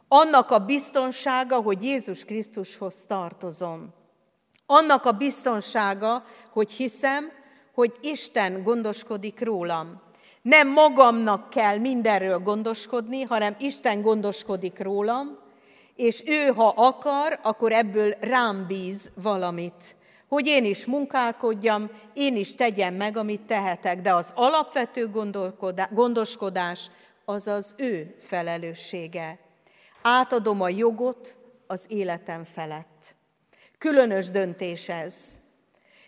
Annak 0.08 0.51
a 0.51 0.60
biztonsága, 0.60 1.62
hogy 1.62 1.84
Jézus 1.84 2.25
Krisztushoz 2.25 3.06
tartozom. 3.08 3.94
Annak 4.65 5.06
a 5.06 5.12
biztonsága, 5.12 6.24
hogy 6.51 6.72
hiszem, 6.72 7.32
hogy 7.74 7.94
Isten 8.01 8.63
gondoskodik 8.63 9.39
rólam. 9.44 10.01
Nem 10.42 10.68
magamnak 10.68 11.50
kell 11.50 11.77
mindenről 11.77 12.39
gondoskodni, 12.39 13.22
hanem 13.22 13.56
Isten 13.60 14.01
gondoskodik 14.01 14.80
rólam, 14.80 15.38
és 15.96 16.24
ő, 16.25 16.46
ha 16.46 16.74
akar, 16.75 17.39
akkor 17.44 17.72
ebből 17.72 18.13
rám 18.20 18.65
bíz 18.68 19.12
valamit. 19.15 19.96
Hogy 20.27 20.48
én 20.48 20.65
is 20.65 20.86
munkálkodjam, 20.86 21.89
én 22.13 22.36
is 22.36 22.55
tegyem 22.55 22.94
meg, 22.94 23.17
amit 23.17 23.41
tehetek, 23.41 24.01
de 24.01 24.13
az 24.13 24.32
alapvető 24.36 25.10
gondoskodás 25.91 26.89
az 27.25 27.48
az 27.48 27.74
ő 27.77 28.15
felelőssége. 28.20 29.39
Átadom 30.01 30.62
a 30.62 30.70
jogot 30.70 31.38
az 31.67 31.86
életem 31.88 32.44
felett. 32.44 33.15
Különös 33.77 34.29
döntés 34.29 34.89
ez. 34.89 35.44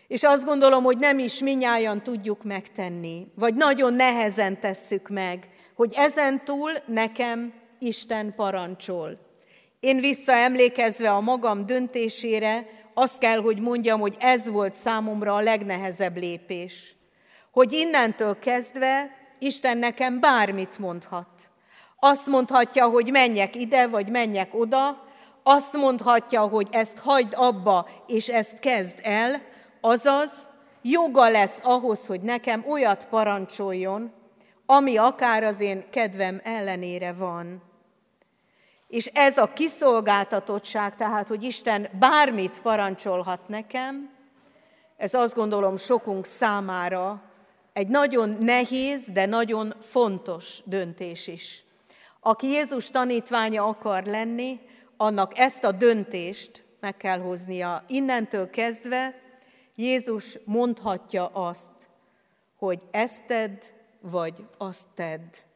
És 0.06 0.22
azt 0.22 0.44
gondolom, 0.44 0.82
hogy 0.82 0.98
nem 0.98 1.18
is 1.18 1.38
minnyáján 1.38 2.02
tudjuk 2.02 2.44
megtenni, 2.44 3.26
vagy 3.34 3.54
nagyon 3.54 3.94
nehezen 3.94 4.60
tesszük 4.60 5.08
meg, 5.08 5.48
hogy 5.74 5.92
ezen 5.96 6.44
túl 6.44 6.70
nekem 6.86 7.52
Isten 7.78 8.34
parancsol. 8.34 9.18
Én 9.80 10.00
visszaemlékezve 10.00 11.10
a 11.10 11.20
magam 11.20 11.66
döntésére, 11.66 12.77
azt 12.98 13.18
kell, 13.18 13.40
hogy 13.40 13.60
mondjam, 13.60 14.00
hogy 14.00 14.16
ez 14.18 14.48
volt 14.48 14.74
számomra 14.74 15.34
a 15.34 15.40
legnehezebb 15.40 16.16
lépés. 16.16 16.94
Hogy 17.52 17.72
innentől 17.72 18.38
kezdve 18.38 19.10
Isten 19.38 19.78
nekem 19.78 20.20
bármit 20.20 20.78
mondhat. 20.78 21.28
Azt 21.98 22.26
mondhatja, 22.26 22.88
hogy 22.88 23.10
menjek 23.10 23.56
ide, 23.56 23.86
vagy 23.86 24.08
menjek 24.08 24.54
oda, 24.54 25.06
azt 25.42 25.72
mondhatja, 25.72 26.40
hogy 26.40 26.68
ezt 26.70 26.98
hagyd 26.98 27.32
abba, 27.36 27.88
és 28.06 28.28
ezt 28.28 28.58
kezd 28.58 28.98
el, 29.02 29.42
azaz 29.80 30.30
joga 30.82 31.28
lesz 31.28 31.60
ahhoz, 31.62 32.06
hogy 32.06 32.20
nekem 32.20 32.64
olyat 32.68 33.06
parancsoljon, 33.06 34.12
ami 34.66 34.96
akár 34.96 35.42
az 35.42 35.60
én 35.60 35.90
kedvem 35.90 36.40
ellenére 36.44 37.12
van. 37.12 37.67
És 38.88 39.06
ez 39.06 39.38
a 39.38 39.52
kiszolgáltatottság, 39.52 40.96
tehát, 40.96 41.28
hogy 41.28 41.42
Isten 41.42 41.88
bármit 41.98 42.62
parancsolhat 42.62 43.48
nekem, 43.48 44.10
ez 44.96 45.14
azt 45.14 45.34
gondolom 45.34 45.76
sokunk 45.76 46.24
számára 46.24 47.22
egy 47.72 47.88
nagyon 47.88 48.36
nehéz, 48.40 49.08
de 49.12 49.26
nagyon 49.26 49.74
fontos 49.80 50.62
döntés 50.64 51.26
is. 51.26 51.64
Aki 52.20 52.46
Jézus 52.46 52.90
tanítványa 52.90 53.64
akar 53.64 54.04
lenni, 54.04 54.60
annak 54.96 55.38
ezt 55.38 55.64
a 55.64 55.72
döntést 55.72 56.64
meg 56.80 56.96
kell 56.96 57.18
hoznia. 57.18 57.84
Innentől 57.86 58.50
kezdve 58.50 59.20
Jézus 59.74 60.38
mondhatja 60.44 61.26
azt, 61.26 61.88
hogy 62.56 62.80
ezt 62.90 63.26
tedd, 63.26 63.60
vagy 64.00 64.46
azt 64.56 64.86
tedd. 64.94 65.47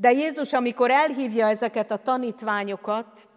De 0.00 0.10
Jézus, 0.10 0.52
amikor 0.52 0.90
elhívja 0.90 1.48
ezeket 1.48 1.90
a 1.90 1.96
tanítványokat, 1.96 3.28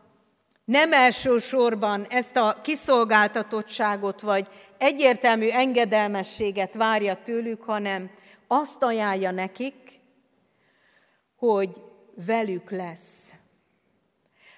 nem 0.66 0.94
elsősorban 0.94 2.06
ezt 2.10 2.36
a 2.36 2.58
kiszolgáltatottságot 2.62 4.22
vagy 4.22 4.48
egyértelmű 4.78 5.48
engedelmességet 5.48 6.74
várja 6.74 7.18
tőlük, 7.24 7.64
hanem 7.64 8.12
azt 8.48 8.84
ajánlja 8.84 9.32
nekik, 9.32 10.00
hogy 11.38 11.82
velük 12.26 12.72
lesz. 12.72 13.34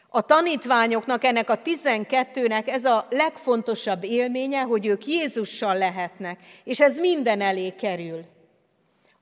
A 0.10 0.22
tanítványoknak, 0.22 1.24
ennek 1.24 1.50
a 1.50 1.62
tizenkettőnek 1.62 2.70
ez 2.70 2.86
a 2.86 3.08
legfontosabb 3.10 4.04
élménye, 4.04 4.62
hogy 4.62 4.86
ők 4.86 5.06
Jézussal 5.06 5.78
lehetnek, 5.78 6.40
és 6.64 6.80
ez 6.80 6.98
minden 6.98 7.42
elé 7.42 7.70
kerül. 7.70 8.26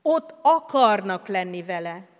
Ott 0.01 0.35
akarnak 0.41 1.27
lenni 1.27 1.63
vele. 1.63 2.11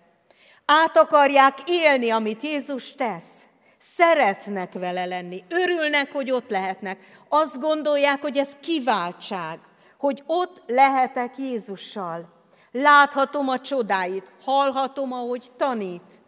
Át 0.66 0.96
akarják 0.96 1.58
élni, 1.66 2.10
amit 2.10 2.42
Jézus 2.42 2.92
tesz. 2.92 3.46
Szeretnek 3.78 4.72
vele 4.72 5.04
lenni, 5.04 5.44
örülnek, 5.48 6.12
hogy 6.12 6.30
ott 6.30 6.50
lehetnek. 6.50 6.98
Azt 7.28 7.60
gondolják, 7.60 8.20
hogy 8.20 8.36
ez 8.36 8.56
kiváltság, 8.60 9.58
hogy 9.98 10.22
ott 10.26 10.62
lehetek 10.66 11.38
Jézussal. 11.38 12.32
Láthatom 12.70 13.48
a 13.48 13.60
csodáit, 13.60 14.32
hallhatom, 14.44 15.12
ahogy 15.12 15.52
tanít. 15.56 16.22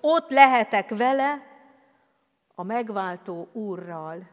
Ott 0.00 0.30
lehetek 0.30 0.88
vele, 0.96 1.42
a 2.54 2.62
megváltó 2.62 3.48
úrral. 3.52 4.30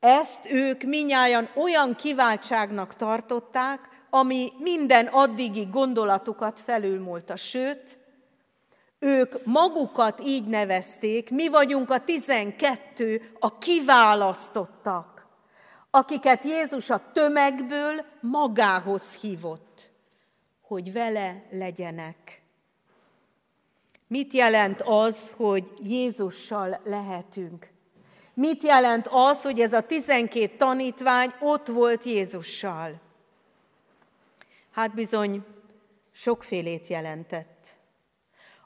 Ezt 0.00 0.50
ők 0.50 0.82
minnyáján 0.82 1.48
olyan 1.54 1.94
kiváltságnak 1.94 2.96
tartották, 2.96 3.88
ami 4.10 4.52
minden 4.58 5.06
addigi 5.06 5.68
gondolatukat 5.70 6.60
felülmúlta. 6.60 7.36
Sőt, 7.36 7.98
ők 9.02 9.44
magukat 9.44 10.20
így 10.20 10.46
nevezték, 10.46 11.30
mi 11.30 11.48
vagyunk 11.48 11.90
a 11.90 12.04
tizenkettő, 12.04 13.32
a 13.38 13.58
kiválasztottak, 13.58 15.26
akiket 15.90 16.44
Jézus 16.44 16.90
a 16.90 17.12
tömegből 17.12 18.04
magához 18.20 19.14
hívott, 19.14 19.90
hogy 20.60 20.92
vele 20.92 21.46
legyenek. 21.50 22.42
Mit 24.06 24.32
jelent 24.32 24.82
az, 24.82 25.32
hogy 25.36 25.72
Jézussal 25.82 26.80
lehetünk? 26.84 27.70
Mit 28.34 28.62
jelent 28.62 29.08
az, 29.10 29.42
hogy 29.42 29.60
ez 29.60 29.72
a 29.72 29.80
tizenkét 29.80 30.56
tanítvány 30.56 31.32
ott 31.40 31.66
volt 31.66 32.04
Jézussal? 32.04 33.00
Hát 34.70 34.94
bizony 34.94 35.44
sokfélét 36.10 36.86
jelentett. 36.86 37.61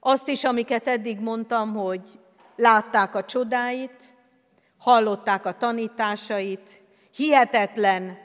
Azt 0.08 0.28
is, 0.28 0.44
amiket 0.44 0.88
eddig 0.88 1.20
mondtam, 1.20 1.74
hogy 1.74 2.00
látták 2.56 3.14
a 3.14 3.24
csodáit, 3.24 4.14
hallották 4.78 5.46
a 5.46 5.52
tanításait, 5.52 6.82
hihetetlen 7.14 8.18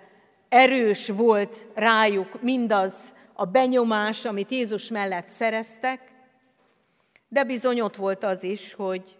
erős 0.49 1.09
volt 1.09 1.67
rájuk 1.73 2.41
mindaz 2.41 3.13
a 3.33 3.45
benyomás, 3.45 4.25
amit 4.25 4.51
Jézus 4.51 4.89
mellett 4.89 5.29
szereztek, 5.29 6.11
de 7.27 7.43
bizony 7.43 7.81
ott 7.81 7.95
volt 7.95 8.23
az 8.23 8.43
is, 8.43 8.73
hogy 8.73 9.17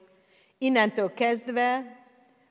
innentől 0.58 1.14
kezdve 1.14 1.98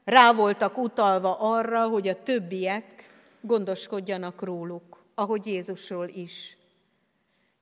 rá 0.05 0.33
voltak 0.33 0.79
utalva 0.79 1.39
arra, 1.39 1.89
hogy 1.89 2.09
a 2.09 2.23
többiek 2.23 3.11
gondoskodjanak 3.41 4.43
róluk, 4.43 5.05
ahogy 5.15 5.47
Jézusról 5.47 6.09
is. 6.09 6.59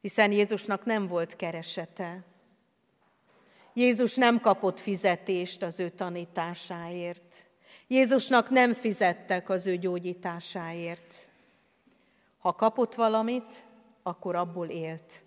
Hiszen 0.01 0.33
Jézusnak 0.33 0.85
nem 0.85 1.07
volt 1.07 1.37
keresete. 1.37 2.37
Jézus 3.79 4.15
nem 4.15 4.41
kapott 4.41 4.81
fizetést 4.81 5.63
az 5.63 5.81
ő 5.81 5.89
tanításáért. 5.89 7.37
Jézusnak 7.87 8.51
nem 8.51 8.75
fizettek 8.75 9.49
az 9.49 9.67
ő 9.67 9.77
gyógyításáért. 9.77 11.15
Ha 12.39 12.53
kapott 12.53 12.95
valamit, 12.95 13.67
akkor 14.03 14.37
abból 14.37 14.69
élt. 14.69 15.25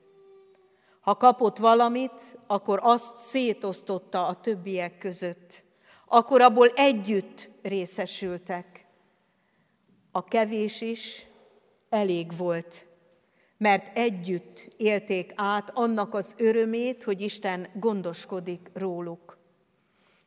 Ha 1.01 1.15
kapott 1.15 1.57
valamit, 1.57 2.37
akkor 2.47 2.79
azt 2.81 3.17
szétosztotta 3.17 4.27
a 4.27 4.39
többiek 4.39 4.97
között. 4.97 5.63
Akkor 6.05 6.41
abból 6.41 6.67
együtt 6.67 7.49
részesültek. 7.61 8.85
A 10.11 10.23
kevés 10.23 10.81
is 10.81 11.25
elég 11.89 12.37
volt, 12.37 12.85
mert 13.61 13.97
együtt 13.97 14.67
élték 14.77 15.33
át 15.35 15.71
annak 15.73 16.13
az 16.13 16.33
örömét, 16.37 17.03
hogy 17.03 17.21
Isten 17.21 17.67
gondoskodik 17.73 18.69
róluk. 18.73 19.37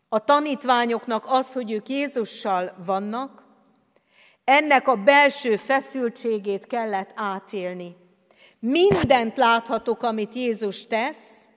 A 0.08 0.24
tanítványoknak 0.24 1.24
az, 1.28 1.52
hogy 1.52 1.70
ők 1.70 1.88
Jézussal 1.88 2.74
vannak, 2.84 3.44
ennek 4.44 4.88
a 4.88 4.96
belső 4.96 5.56
feszültségét 5.56 6.66
kellett 6.66 7.10
átélni. 7.14 7.96
Mindent 8.58 9.36
láthatok, 9.36 10.02
amit 10.02 10.34
Jézus 10.34 10.86
tesz, 10.86 11.48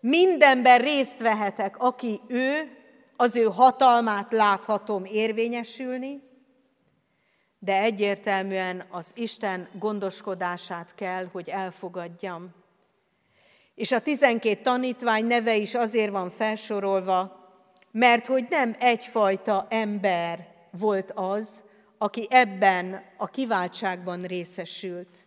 mindenben 0.00 0.78
részt 0.78 1.20
vehetek, 1.20 1.78
aki 1.78 2.20
ő, 2.28 2.76
az 3.16 3.36
ő 3.36 3.44
hatalmát 3.44 4.32
láthatom 4.32 5.04
érvényesülni, 5.04 6.22
de 7.66 7.80
egyértelműen 7.80 8.84
az 8.90 9.10
Isten 9.14 9.68
gondoskodását 9.78 10.94
kell, 10.94 11.28
hogy 11.32 11.48
elfogadjam. 11.48 12.54
És 13.74 13.92
a 13.92 14.00
tizenkét 14.00 14.62
tanítvány 14.62 15.24
neve 15.24 15.56
is 15.56 15.74
azért 15.74 16.10
van 16.10 16.30
felsorolva, 16.30 17.44
mert 17.90 18.26
hogy 18.26 18.46
nem 18.50 18.76
egyfajta 18.78 19.66
ember 19.70 20.48
volt 20.70 21.12
az, 21.14 21.62
aki 21.98 22.26
ebben 22.30 23.02
a 23.16 23.26
kiváltságban 23.26 24.22
részesült. 24.22 25.26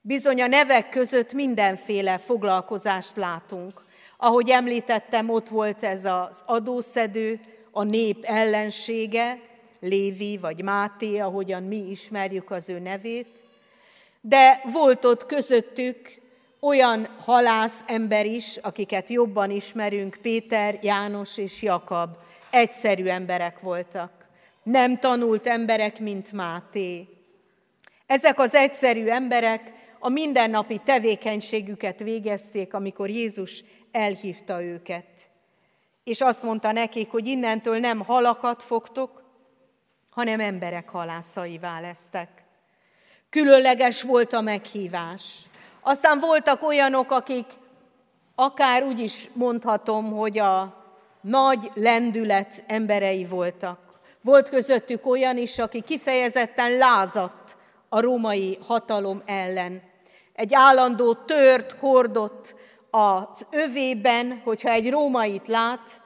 Bizony 0.00 0.42
a 0.42 0.46
nevek 0.46 0.88
között 0.88 1.32
mindenféle 1.32 2.18
foglalkozást 2.18 3.16
látunk. 3.16 3.84
Ahogy 4.16 4.50
említettem, 4.50 5.30
ott 5.30 5.48
volt 5.48 5.82
ez 5.82 6.04
az 6.04 6.42
adószedő, 6.46 7.40
a 7.70 7.82
nép 7.82 8.24
ellensége, 8.24 9.52
Lévi 9.84 10.38
vagy 10.38 10.62
Máté, 10.62 11.18
ahogyan 11.18 11.62
mi 11.62 11.76
ismerjük 11.90 12.50
az 12.50 12.68
ő 12.68 12.78
nevét, 12.78 13.42
de 14.20 14.62
volt 14.72 15.04
ott 15.04 15.26
közöttük 15.26 16.22
olyan 16.60 17.08
halász 17.18 17.84
ember 17.86 18.26
is, 18.26 18.56
akiket 18.56 19.08
jobban 19.08 19.50
ismerünk, 19.50 20.18
Péter, 20.22 20.78
János 20.82 21.38
és 21.38 21.62
Jakab, 21.62 22.16
egyszerű 22.50 23.06
emberek 23.06 23.60
voltak. 23.60 24.10
Nem 24.62 24.96
tanult 24.96 25.46
emberek, 25.46 25.98
mint 26.00 26.32
Máté. 26.32 27.08
Ezek 28.06 28.38
az 28.38 28.54
egyszerű 28.54 29.06
emberek 29.06 29.72
a 29.98 30.08
mindennapi 30.08 30.80
tevékenységüket 30.84 31.98
végezték, 31.98 32.74
amikor 32.74 33.10
Jézus 33.10 33.64
elhívta 33.92 34.62
őket. 34.62 35.06
És 36.04 36.20
azt 36.20 36.42
mondta 36.42 36.72
nekik, 36.72 37.10
hogy 37.10 37.26
innentől 37.26 37.78
nem 37.78 38.00
halakat 38.00 38.62
fogtok, 38.62 39.23
hanem 40.14 40.40
emberek 40.40 40.88
halászaivá 40.88 41.80
lesztek. 41.80 42.28
Különleges 43.30 44.02
volt 44.02 44.32
a 44.32 44.40
meghívás. 44.40 45.38
Aztán 45.80 46.18
voltak 46.18 46.62
olyanok, 46.62 47.10
akik 47.10 47.46
akár 48.34 48.82
úgy 48.82 48.98
is 48.98 49.28
mondhatom, 49.32 50.12
hogy 50.12 50.38
a 50.38 50.84
nagy 51.20 51.70
lendület 51.74 52.64
emberei 52.66 53.24
voltak. 53.24 53.78
Volt 54.20 54.48
közöttük 54.48 55.06
olyan 55.06 55.36
is, 55.36 55.58
aki 55.58 55.80
kifejezetten 55.80 56.76
lázadt 56.76 57.56
a 57.88 58.00
római 58.00 58.58
hatalom 58.66 59.22
ellen. 59.26 59.82
Egy 60.32 60.54
állandó 60.54 61.14
tört 61.14 61.72
hordott 61.72 62.54
az 62.90 63.46
övében, 63.50 64.40
hogyha 64.44 64.70
egy 64.70 64.90
rómait 64.90 65.48
lát, 65.48 66.00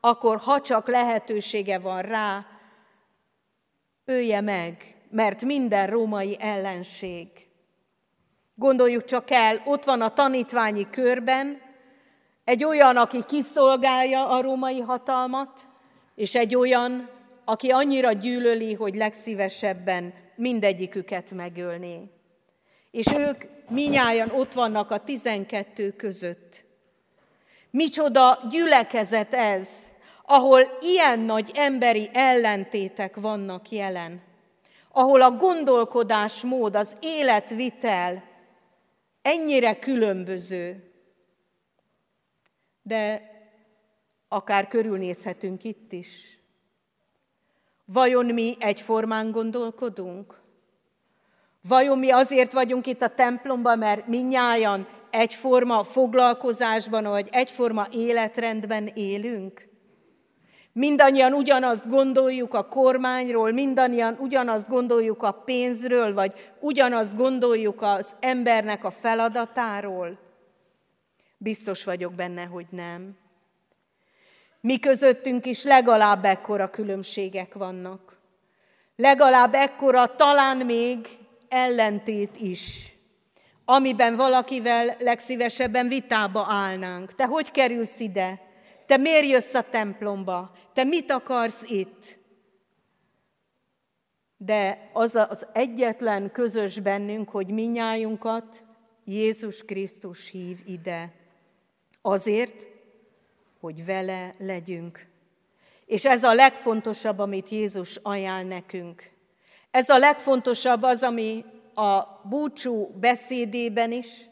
akkor 0.00 0.38
ha 0.38 0.60
csak 0.60 0.88
lehetősége 0.88 1.78
van 1.78 2.02
rá, 2.02 2.46
ölje 4.04 4.40
meg, 4.40 4.96
mert 5.10 5.44
minden 5.44 5.86
római 5.86 6.36
ellenség. 6.40 7.28
Gondoljuk 8.54 9.04
csak 9.04 9.30
el, 9.30 9.62
ott 9.64 9.84
van 9.84 10.00
a 10.00 10.12
tanítványi 10.12 10.90
körben 10.90 11.60
egy 12.44 12.64
olyan, 12.64 12.96
aki 12.96 13.24
kiszolgálja 13.24 14.28
a 14.28 14.40
római 14.40 14.80
hatalmat, 14.80 15.66
és 16.14 16.34
egy 16.34 16.54
olyan, 16.54 17.08
aki 17.44 17.70
annyira 17.70 18.12
gyűlöli, 18.12 18.74
hogy 18.74 18.94
legszívesebben 18.94 20.14
mindegyiküket 20.36 21.30
megölné. 21.30 22.00
És 22.90 23.06
ők 23.16 23.44
minnyáján 23.68 24.30
ott 24.30 24.52
vannak 24.52 24.90
a 24.90 24.98
tizenkettő 24.98 25.90
között. 25.90 26.64
Micsoda 27.70 28.38
gyülekezet 28.50 29.34
ez, 29.34 29.68
ahol 30.26 30.78
ilyen 30.80 31.18
nagy 31.18 31.50
emberi 31.54 32.08
ellentétek 32.12 33.16
vannak 33.16 33.70
jelen, 33.70 34.22
ahol 34.92 35.22
a 35.22 35.30
gondolkodásmód, 35.30 36.76
az 36.76 36.96
életvitel 37.00 38.24
ennyire 39.22 39.78
különböző, 39.78 40.92
de 42.82 43.32
akár 44.28 44.68
körülnézhetünk 44.68 45.64
itt 45.64 45.92
is. 45.92 46.38
Vajon 47.84 48.26
mi 48.26 48.56
egyformán 48.58 49.30
gondolkodunk? 49.30 50.42
Vajon 51.68 51.98
mi 51.98 52.10
azért 52.10 52.52
vagyunk 52.52 52.86
itt 52.86 53.02
a 53.02 53.14
templomban, 53.14 53.78
mert 53.78 54.06
minnyáján 54.06 54.88
egyforma 55.10 55.84
foglalkozásban, 55.84 57.04
vagy 57.04 57.28
egyforma 57.32 57.86
életrendben 57.92 58.86
élünk? 58.86 59.73
Mindannyian 60.76 61.32
ugyanazt 61.32 61.88
gondoljuk 61.88 62.54
a 62.54 62.68
kormányról, 62.68 63.52
mindannyian 63.52 64.16
ugyanazt 64.18 64.68
gondoljuk 64.68 65.22
a 65.22 65.30
pénzről, 65.30 66.14
vagy 66.14 66.32
ugyanazt 66.60 67.16
gondoljuk 67.16 67.82
az 67.82 68.16
embernek 68.20 68.84
a 68.84 68.90
feladatáról? 68.90 70.18
Biztos 71.36 71.84
vagyok 71.84 72.14
benne, 72.14 72.44
hogy 72.44 72.66
nem. 72.70 73.16
Mi 74.60 74.78
közöttünk 74.78 75.46
is 75.46 75.62
legalább 75.62 76.24
ekkora 76.24 76.70
különbségek 76.70 77.54
vannak. 77.54 78.16
Legalább 78.96 79.54
ekkora, 79.54 80.16
talán 80.16 80.56
még 80.56 81.18
ellentét 81.48 82.36
is, 82.36 82.92
amiben 83.64 84.16
valakivel 84.16 84.96
legszívesebben 84.98 85.88
vitába 85.88 86.46
állnánk. 86.48 87.14
Te 87.14 87.24
hogy 87.24 87.50
kerülsz 87.50 88.00
ide? 88.00 88.52
Te 88.86 88.96
miért 88.96 89.26
jössz 89.26 89.54
a 89.54 89.68
templomba? 89.70 90.50
Te 90.72 90.84
mit 90.84 91.10
akarsz 91.10 91.62
itt? 91.62 92.18
De 94.36 94.90
az 94.92 95.14
az 95.14 95.46
egyetlen 95.52 96.32
közös 96.32 96.80
bennünk, 96.80 97.28
hogy 97.28 97.48
minnyájunkat 97.48 98.64
Jézus 99.04 99.64
Krisztus 99.64 100.30
hív 100.30 100.58
ide. 100.66 101.12
Azért, 102.02 102.66
hogy 103.60 103.84
vele 103.84 104.34
legyünk. 104.38 105.06
És 105.86 106.04
ez 106.04 106.22
a 106.22 106.34
legfontosabb, 106.34 107.18
amit 107.18 107.48
Jézus 107.48 107.98
ajánl 108.02 108.46
nekünk. 108.46 109.10
Ez 109.70 109.88
a 109.88 109.98
legfontosabb 109.98 110.82
az, 110.82 111.02
ami 111.02 111.44
a 111.74 112.02
búcsú 112.22 112.86
beszédében 113.00 113.92
is, 113.92 114.28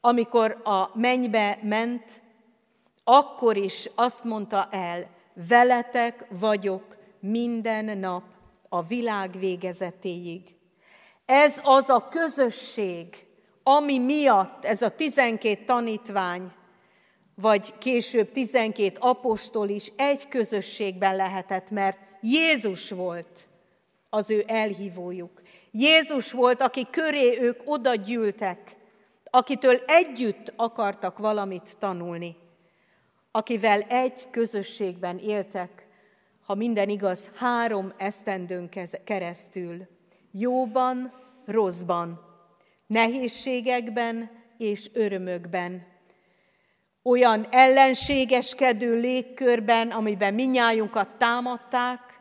amikor 0.00 0.60
a 0.64 0.90
mennybe 0.98 1.58
ment, 1.62 2.22
akkor 3.10 3.56
is 3.56 3.90
azt 3.94 4.24
mondta 4.24 4.68
el, 4.70 5.10
veletek 5.48 6.26
vagyok 6.30 6.96
minden 7.20 7.98
nap 7.98 8.22
a 8.68 8.82
világ 8.82 9.38
végezetéig. 9.38 10.42
Ez 11.26 11.60
az 11.62 11.88
a 11.88 12.08
közösség, 12.08 13.26
ami 13.62 13.98
miatt 13.98 14.64
ez 14.64 14.82
a 14.82 14.94
tizenkét 14.94 15.66
tanítvány, 15.66 16.52
vagy 17.34 17.78
később 17.78 18.32
tizenkét 18.32 18.98
apostol 18.98 19.68
is 19.68 19.92
egy 19.96 20.28
közösségben 20.28 21.16
lehetett, 21.16 21.70
mert 21.70 21.98
Jézus 22.20 22.90
volt 22.90 23.48
az 24.10 24.30
ő 24.30 24.44
elhívójuk. 24.46 25.42
Jézus 25.70 26.32
volt, 26.32 26.62
aki 26.62 26.86
köré 26.90 27.40
ők 27.40 27.60
oda 27.64 27.94
gyűltek, 27.94 28.76
akitől 29.30 29.82
együtt 29.86 30.52
akartak 30.56 31.18
valamit 31.18 31.76
tanulni 31.78 32.46
akivel 33.30 33.80
egy 33.80 34.30
közösségben 34.30 35.18
éltek, 35.18 35.86
ha 36.44 36.54
minden 36.54 36.88
igaz, 36.88 37.30
három 37.34 37.92
esztendőn 37.96 38.68
keresztül, 39.04 39.86
jóban, 40.32 41.12
rosszban, 41.46 42.20
nehézségekben 42.86 44.30
és 44.58 44.90
örömökben, 44.92 45.86
olyan 47.02 47.46
ellenségeskedő 47.50 49.00
légkörben, 49.00 49.90
amiben 49.90 50.34
minnyájunkat 50.34 51.08
támadták, 51.18 52.20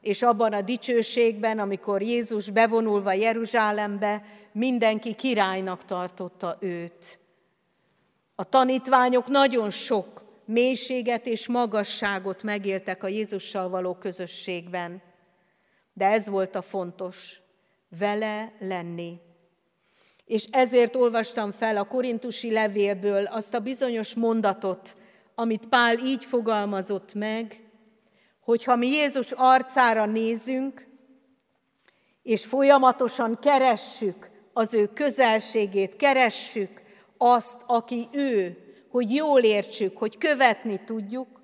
és 0.00 0.22
abban 0.22 0.52
a 0.52 0.62
dicsőségben, 0.62 1.58
amikor 1.58 2.02
Jézus 2.02 2.50
bevonulva 2.50 3.12
Jeruzsálembe, 3.12 4.22
mindenki 4.52 5.14
királynak 5.14 5.84
tartotta 5.84 6.56
őt. 6.60 7.18
A 8.34 8.44
tanítványok 8.44 9.26
nagyon 9.26 9.70
sok 9.70 10.25
mélységet 10.46 11.26
és 11.26 11.48
magasságot 11.48 12.42
megéltek 12.42 13.02
a 13.02 13.08
Jézussal 13.08 13.68
való 13.68 13.94
közösségben. 13.94 15.02
De 15.92 16.06
ez 16.06 16.28
volt 16.28 16.54
a 16.54 16.62
fontos, 16.62 17.40
vele 17.98 18.52
lenni. 18.58 19.20
És 20.24 20.46
ezért 20.50 20.96
olvastam 20.96 21.50
fel 21.50 21.76
a 21.76 21.84
korintusi 21.84 22.52
levélből 22.52 23.24
azt 23.24 23.54
a 23.54 23.60
bizonyos 23.60 24.14
mondatot, 24.14 24.96
amit 25.34 25.68
Pál 25.68 25.98
így 25.98 26.24
fogalmazott 26.24 27.14
meg, 27.14 27.60
hogy 28.40 28.64
ha 28.64 28.76
mi 28.76 28.88
Jézus 28.88 29.32
arcára 29.32 30.06
nézünk, 30.06 30.86
és 32.22 32.44
folyamatosan 32.44 33.38
keressük 33.40 34.30
az 34.52 34.74
ő 34.74 34.86
közelségét, 34.86 35.96
keressük 35.96 36.82
azt, 37.16 37.62
aki 37.66 38.08
ő, 38.12 38.65
hogy 38.96 39.14
jól 39.14 39.40
értsük, 39.40 39.98
hogy 39.98 40.18
követni 40.18 40.84
tudjuk, 40.84 41.40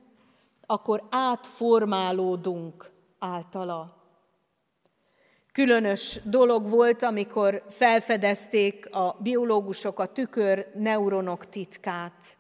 akkor 0.67 1.03
átformálódunk 1.11 2.91
általa. 3.19 3.97
Különös 5.53 6.21
dolog 6.25 6.69
volt, 6.69 7.03
amikor 7.03 7.65
felfedezték 7.69 8.95
a 8.95 9.17
biológusok 9.19 9.99
a 9.99 10.07
tükör 10.07 10.67
neuronok 10.75 11.49
titkát. 11.49 12.37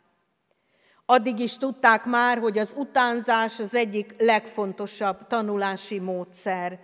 Addig 1.06 1.38
is 1.38 1.56
tudták 1.56 2.04
már, 2.04 2.38
hogy 2.38 2.58
az 2.58 2.74
utánzás 2.76 3.60
az 3.60 3.74
egyik 3.74 4.14
legfontosabb 4.18 5.26
tanulási 5.26 5.98
módszer. 5.98 6.78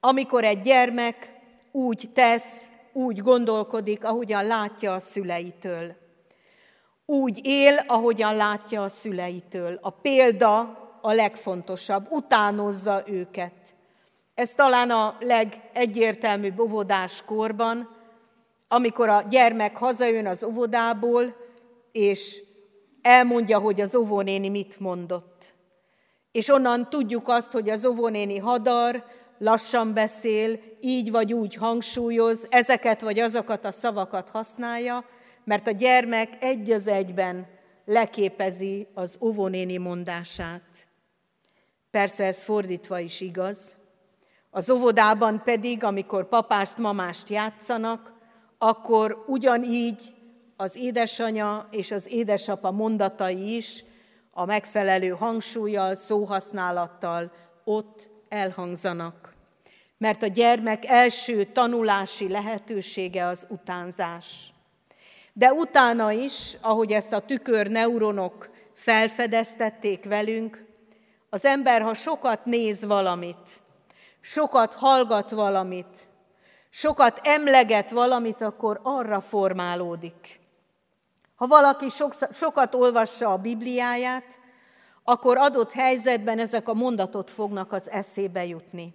Amikor 0.00 0.44
egy 0.44 0.60
gyermek 0.60 1.40
úgy 1.72 2.10
tesz, 2.14 2.68
úgy 2.92 3.18
gondolkodik, 3.18 4.04
ahogyan 4.04 4.46
látja 4.46 4.94
a 4.94 4.98
szüleitől. 4.98 6.02
Úgy 7.06 7.40
él, 7.46 7.84
ahogyan 7.86 8.36
látja 8.36 8.82
a 8.82 8.88
szüleitől. 8.88 9.78
A 9.82 9.90
példa 9.90 10.58
a 11.02 11.12
legfontosabb, 11.12 12.06
utánozza 12.10 13.02
őket. 13.06 13.74
Ez 14.34 14.50
talán 14.50 14.90
a 14.90 15.16
legegyértelműbb 15.20 16.58
óvodás 16.58 17.22
korban, 17.26 17.88
amikor 18.68 19.08
a 19.08 19.22
gyermek 19.30 19.76
hazajön 19.76 20.26
az 20.26 20.44
óvodából, 20.44 21.36
és 21.92 22.42
elmondja, 23.02 23.58
hogy 23.58 23.80
az 23.80 23.94
óvónéni 23.94 24.48
mit 24.48 24.80
mondott. 24.80 25.54
És 26.32 26.48
onnan 26.48 26.90
tudjuk 26.90 27.28
azt, 27.28 27.52
hogy 27.52 27.68
az 27.68 27.86
óvónéni 27.86 28.38
hadar, 28.38 29.04
lassan 29.38 29.94
beszél, 29.94 30.60
így 30.80 31.10
vagy 31.10 31.32
úgy 31.32 31.54
hangsúlyoz, 31.54 32.46
ezeket 32.50 33.00
vagy 33.00 33.18
azokat 33.18 33.64
a 33.64 33.70
szavakat 33.70 34.28
használja, 34.28 35.04
mert 35.44 35.66
a 35.66 35.70
gyermek 35.70 36.42
egy 36.42 36.70
az 36.70 36.86
egyben 36.86 37.46
leképezi 37.84 38.86
az 38.94 39.18
óvónéni 39.20 39.76
mondását. 39.76 40.86
Persze 41.90 42.24
ez 42.24 42.44
fordítva 42.44 42.98
is 42.98 43.20
igaz. 43.20 43.76
Az 44.50 44.70
óvodában 44.70 45.42
pedig, 45.44 45.84
amikor 45.84 46.28
papást, 46.28 46.76
mamást 46.76 47.28
játszanak, 47.28 48.12
akkor 48.58 49.24
ugyanígy 49.26 50.14
az 50.56 50.76
édesanya 50.76 51.68
és 51.70 51.90
az 51.90 52.12
édesapa 52.12 52.70
mondatai 52.70 53.56
is 53.56 53.84
a 54.30 54.44
megfelelő 54.44 55.08
hangsúlyjal, 55.08 55.94
szóhasználattal 55.94 57.32
ott 57.64 58.08
elhangzanak. 58.28 59.34
Mert 59.98 60.22
a 60.22 60.26
gyermek 60.26 60.84
első 60.86 61.44
tanulási 61.44 62.28
lehetősége 62.28 63.26
az 63.26 63.46
utánzás. 63.48 64.53
De 65.36 65.52
utána 65.52 66.12
is, 66.12 66.56
ahogy 66.60 66.92
ezt 66.92 67.12
a 67.12 67.20
tükör 67.20 67.68
neuronok 67.68 68.50
felfedeztették 68.74 70.04
velünk, 70.04 70.64
az 71.30 71.44
ember, 71.44 71.82
ha 71.82 71.94
sokat 71.94 72.44
néz 72.44 72.84
valamit, 72.84 73.62
sokat 74.20 74.74
hallgat 74.74 75.30
valamit, 75.30 75.98
sokat 76.70 77.20
emleget 77.22 77.90
valamit, 77.90 78.40
akkor 78.40 78.80
arra 78.82 79.20
formálódik. 79.20 80.40
Ha 81.34 81.46
valaki 81.46 81.86
sokat 82.32 82.74
olvassa 82.74 83.32
a 83.32 83.38
Bibliáját, 83.38 84.40
akkor 85.04 85.38
adott 85.38 85.72
helyzetben 85.72 86.38
ezek 86.38 86.68
a 86.68 86.74
mondatot 86.74 87.30
fognak 87.30 87.72
az 87.72 87.90
eszébe 87.90 88.46
jutni. 88.46 88.94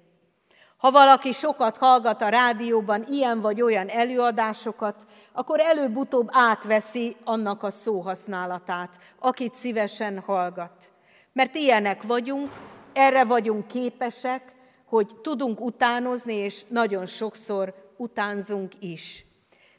Ha 0.79 0.91
valaki 0.91 1.31
sokat 1.31 1.77
hallgat 1.77 2.21
a 2.21 2.29
rádióban 2.29 3.03
ilyen 3.07 3.39
vagy 3.39 3.61
olyan 3.61 3.87
előadásokat, 3.87 4.95
akkor 5.31 5.59
előbb-utóbb 5.59 6.29
átveszi 6.31 7.15
annak 7.23 7.63
a 7.63 7.69
szóhasználatát, 7.69 8.89
akit 9.19 9.53
szívesen 9.53 10.19
hallgat. 10.19 10.91
Mert 11.33 11.55
ilyenek 11.55 12.03
vagyunk, 12.03 12.49
erre 12.93 13.23
vagyunk 13.23 13.67
képesek, 13.67 14.53
hogy 14.85 15.15
tudunk 15.21 15.61
utánozni, 15.61 16.33
és 16.33 16.63
nagyon 16.67 17.05
sokszor 17.05 17.73
utánzunk 17.97 18.71
is. 18.79 19.25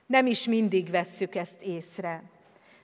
Nem 0.07 0.27
is 0.27 0.45
mindig 0.45 0.91
vesszük 0.91 1.35
ezt 1.35 1.63
észre. 1.63 2.23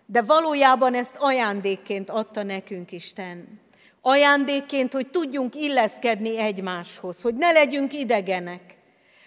De 0.07 0.23
valójában 0.23 0.95
ezt 0.95 1.17
ajándékként 1.19 2.11
adta 2.11 2.43
nekünk 2.43 2.93
Isten. 2.93 3.61
Ajándékként, 4.09 4.93
hogy 4.93 5.11
tudjunk 5.11 5.55
illeszkedni 5.55 6.39
egymáshoz, 6.39 7.23
hogy 7.23 7.35
ne 7.35 7.53
legyünk 7.53 7.93
idegenek. 7.93 8.61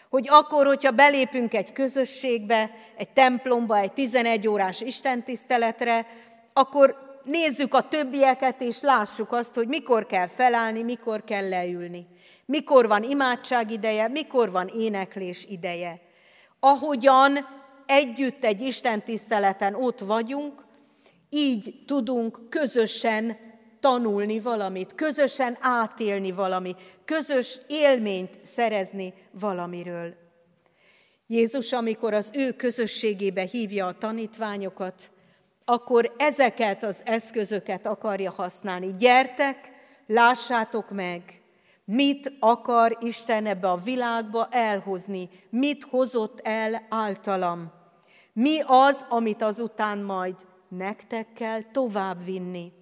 Hogy 0.10 0.28
akkor, 0.30 0.66
hogyha 0.66 0.92
belépünk 0.92 1.54
egy 1.54 1.74
közösségbe, 1.74 2.72
egy 2.98 3.10
templomba, 3.10 3.78
egy 3.78 3.94
11 3.94 4.48
órás 4.48 4.82
istentiszteletre, 4.82 6.08
akkor 6.54 6.96
nézzük 7.24 7.74
a 7.74 7.88
többieket, 7.88 8.62
és 8.62 8.82
lássuk 8.82 9.32
azt, 9.32 9.56
hogy 9.56 9.68
mikor 9.68 10.06
kell 10.06 10.28
felállni, 10.28 10.84
mikor 10.84 11.24
kell 11.24 11.50
leülni. 11.50 12.08
Mikor 12.46 12.88
van 12.88 13.04
imádság 13.04 13.72
ideje, 13.72 14.08
mikor 14.08 14.52
van 14.52 14.68
éneklés 14.68 15.46
ideje. 15.50 16.02
Ahogyan 16.60 17.48
együtt 17.86 18.44
egy 18.44 18.62
Isten 18.62 19.04
tiszteleten 19.04 19.76
ott 19.76 20.00
vagyunk, 20.00 20.66
így 21.30 21.84
tudunk 21.86 22.50
közösen 22.50 23.48
tanulni 23.80 24.40
valamit, 24.40 24.96
közösen 24.96 25.58
átélni 25.60 26.32
valami, 26.32 26.76
közös 27.06 27.60
élményt 27.68 28.38
szerezni 28.42 29.14
valamiről. 29.32 30.14
Jézus, 31.28 31.74
amikor 31.74 32.14
az 32.14 32.32
ő 32.34 32.52
közösségébe 32.52 33.42
hívja 33.42 33.86
a 33.86 33.98
tanítványokat, 33.98 35.12
akkor 35.66 36.14
ezeket 36.18 36.84
az 36.84 37.02
eszközöket 37.06 37.86
akarja 37.86 38.32
használni. 38.32 38.96
Gyertek, 38.98 39.72
lássátok 40.08 40.90
meg, 40.90 41.42
mit 41.86 42.32
akar 42.40 42.98
Isten 43.00 43.46
ebbe 43.46 43.72
a 43.72 43.82
világba 43.84 44.48
elhozni, 44.52 45.30
mit 45.50 45.84
hozott 45.84 46.40
el 46.44 46.86
általam. 46.90 47.72
Mi 48.34 48.60
az, 48.66 49.06
amit 49.10 49.42
azután 49.42 49.98
majd 49.98 50.36
nektek 50.68 51.34
kell 51.34 51.62
továbbvinni. 51.72 52.79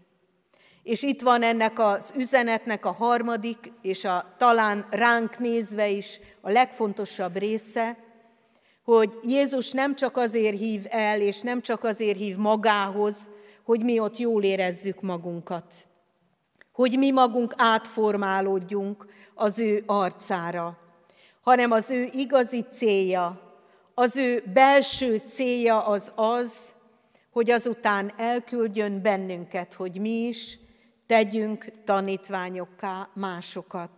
És 0.88 1.04
itt 1.04 1.22
van 1.22 1.44
ennek 1.44 1.80
az 1.80 2.14
üzenetnek 2.18 2.86
a 2.86 2.92
harmadik, 2.92 3.72
és 3.82 4.04
a 4.04 4.34
talán 4.38 4.88
ránk 4.90 5.40
nézve 5.40 5.90
is 5.90 6.20
a 6.42 6.50
legfontosabb 6.50 7.38
része, 7.38 7.98
hogy 8.84 9.14
Jézus 9.24 9.72
nem 9.72 9.96
csak 9.96 10.18
azért 10.18 10.58
hív 10.58 10.86
el, 10.90 11.22
és 11.22 11.42
nem 11.42 11.62
csak 11.62 11.84
azért 11.84 12.18
hív 12.18 12.36
magához, 12.36 13.28
hogy 13.64 13.84
mi 13.84 14.00
ott 14.00 14.18
jól 14.18 14.44
érezzük 14.44 15.02
magunkat, 15.02 15.74
hogy 16.72 16.98
mi 16.98 17.12
magunk 17.12 17.54
átformálódjunk 17.58 19.06
az 19.34 19.60
ő 19.60 19.84
arcára, 19.86 20.78
hanem 21.42 21.72
az 21.72 21.90
ő 21.90 22.08
igazi 22.12 22.66
célja, 22.72 23.42
az 23.94 24.16
ő 24.16 24.44
belső 24.54 25.22
célja 25.28 25.86
az 25.86 26.12
az, 26.16 26.74
hogy 27.32 27.52
azután 27.52 28.12
elküldjön 28.18 29.02
bennünket, 29.02 29.74
hogy 29.74 30.00
mi 30.00 30.26
is 30.26 30.60
tegyünk 31.08 31.72
tanítványokká 31.86 33.10
másokat. 33.14 33.92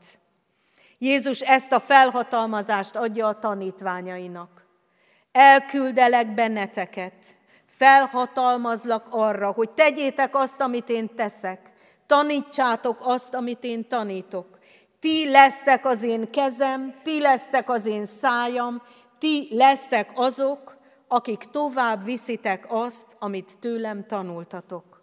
Jézus 0.97 1.39
ezt 1.39 1.71
a 1.71 1.79
felhatalmazást 1.79 2.95
adja 2.95 3.27
a 3.27 3.39
tanítványainak. 3.39 4.65
Elküldelek 5.31 6.33
benneteket, 6.33 7.13
felhatalmazlak 7.65 9.07
arra, 9.09 9.51
hogy 9.51 9.69
tegyétek 9.69 10.35
azt, 10.35 10.61
amit 10.61 10.89
én 10.89 11.15
teszek, 11.15 11.71
tanítsátok 12.07 12.97
azt, 13.03 13.33
amit 13.33 13.63
én 13.63 13.87
tanítok. 13.87 14.57
Ti 14.99 15.29
lesztek 15.29 15.85
az 15.85 16.03
én 16.03 16.31
kezem, 16.31 16.95
ti 17.03 17.19
lesztek 17.19 17.69
az 17.69 17.85
én 17.85 18.05
szájam, 18.05 18.81
ti 19.19 19.47
lesztek 19.51 20.11
azok, 20.15 20.77
akik 21.07 21.37
tovább 21.37 22.03
viszitek 22.03 22.65
azt, 22.69 23.05
amit 23.19 23.57
tőlem 23.59 24.07
tanultatok. 24.07 24.98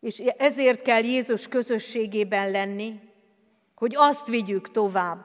És 0.00 0.18
ezért 0.18 0.82
kell 0.82 1.02
Jézus 1.02 1.48
közösségében 1.48 2.50
lenni, 2.50 3.00
hogy 3.74 3.94
azt 3.96 4.26
vigyük 4.26 4.70
tovább, 4.70 5.24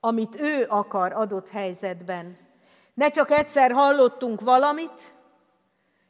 amit 0.00 0.40
ő 0.40 0.66
akar 0.68 1.12
adott 1.12 1.48
helyzetben. 1.48 2.38
Ne 2.94 3.10
csak 3.10 3.30
egyszer 3.30 3.72
hallottunk 3.72 4.40
valamit, 4.40 5.14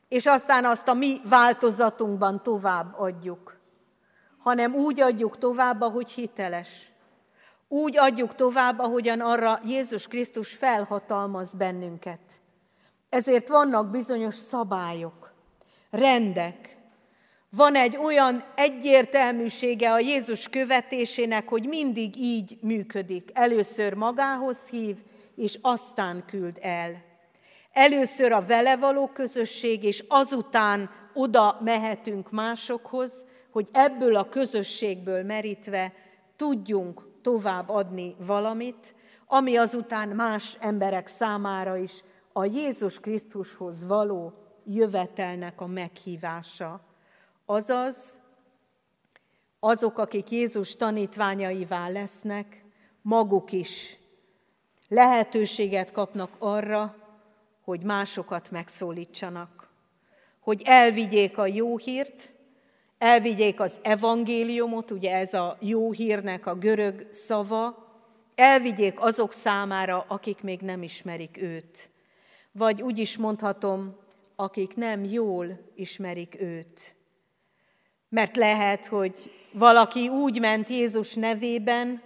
és 0.09 0.26
aztán 0.26 0.64
azt 0.64 0.88
a 0.88 0.94
mi 0.94 1.20
változatunkban 1.28 2.42
tovább 2.42 2.98
adjuk, 2.98 3.59
hanem 4.38 4.74
úgy 4.74 5.00
adjuk 5.00 5.38
tovább, 5.38 5.81
ahogy 5.81 6.11
hiteles. 6.11 6.92
Úgy 7.68 7.98
adjuk 7.98 8.35
tovább, 8.35 8.78
ahogyan 8.78 9.20
arra 9.20 9.61
Jézus 9.64 10.07
Krisztus 10.07 10.55
felhatalmaz 10.55 11.55
bennünket. 11.55 12.20
Ezért 13.09 13.48
vannak 13.48 13.90
bizonyos 13.90 14.35
szabályok, 14.35 15.33
rendek. 15.90 16.76
Van 17.56 17.74
egy 17.74 17.96
olyan 17.96 18.44
egyértelműsége 18.54 19.92
a 19.92 19.98
Jézus 19.98 20.48
követésének, 20.48 21.48
hogy 21.48 21.66
mindig 21.68 22.16
így 22.16 22.58
működik. 22.60 23.30
Először 23.32 23.94
magához 23.94 24.68
hív, 24.68 24.96
és 25.36 25.58
aztán 25.62 26.24
küld 26.26 26.58
el. 26.60 27.02
Először 27.72 28.32
a 28.32 28.44
vele 28.46 28.76
való 28.76 29.06
közösség, 29.06 29.84
és 29.84 30.04
azután 30.08 30.90
oda 31.14 31.58
mehetünk 31.64 32.30
másokhoz, 32.30 33.24
hogy 33.50 33.68
ebből 33.72 34.16
a 34.16 34.28
közösségből 34.28 35.22
merítve 35.22 35.92
tudjunk 36.36 37.02
tovább 37.22 37.68
adni 37.68 38.14
valamit, 38.18 38.94
ami 39.26 39.56
azután 39.56 40.08
más 40.08 40.56
emberek 40.60 41.06
számára 41.06 41.76
is 41.76 42.04
a 42.32 42.44
Jézus 42.44 43.00
Krisztushoz 43.00 43.86
való 43.86 44.32
jövetelnek 44.64 45.60
a 45.60 45.66
meghívása. 45.66 46.90
Azaz, 47.46 48.18
azok, 49.61 49.98
akik 49.98 50.31
Jézus 50.31 50.76
tanítványaivá 50.76 51.88
lesznek, 51.88 52.64
maguk 53.02 53.52
is 53.52 53.96
lehetőséget 54.88 55.92
kapnak 55.92 56.37
arra, 56.38 56.96
hogy 57.64 57.83
másokat 57.83 58.50
megszólítsanak, 58.50 59.70
hogy 60.40 60.62
elvigyék 60.64 61.38
a 61.38 61.46
jó 61.46 61.76
hírt, 61.78 62.33
elvigyék 62.98 63.61
az 63.61 63.78
evangéliumot, 63.83 64.90
ugye 64.90 65.14
ez 65.16 65.35
a 65.35 65.57
jó 65.61 65.92
hírnek 65.92 66.46
a 66.46 66.55
görög 66.55 67.09
szava, 67.11 67.90
elvigyék 68.35 69.00
azok 69.00 69.33
számára, 69.33 70.05
akik 70.09 70.42
még 70.42 70.61
nem 70.61 70.83
ismerik 70.83 71.42
őt. 71.42 71.90
Vagy 72.52 72.83
úgy 72.83 72.98
is 72.98 73.16
mondhatom, 73.16 73.96
akik 74.37 74.74
nem 74.74 75.05
jól 75.05 75.59
ismerik 75.74 76.40
őt. 76.40 76.94
Mert 78.12 78.37
lehet, 78.37 78.87
hogy 78.87 79.33
valaki 79.53 80.09
úgy 80.09 80.40
ment 80.40 80.68
Jézus 80.68 81.14
nevében, 81.14 82.03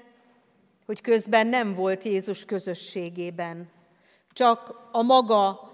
hogy 0.87 1.01
közben 1.01 1.47
nem 1.47 1.75
volt 1.75 2.03
Jézus 2.03 2.45
közösségében. 2.45 3.69
Csak 4.33 4.89
a 4.93 5.03
maga 5.03 5.71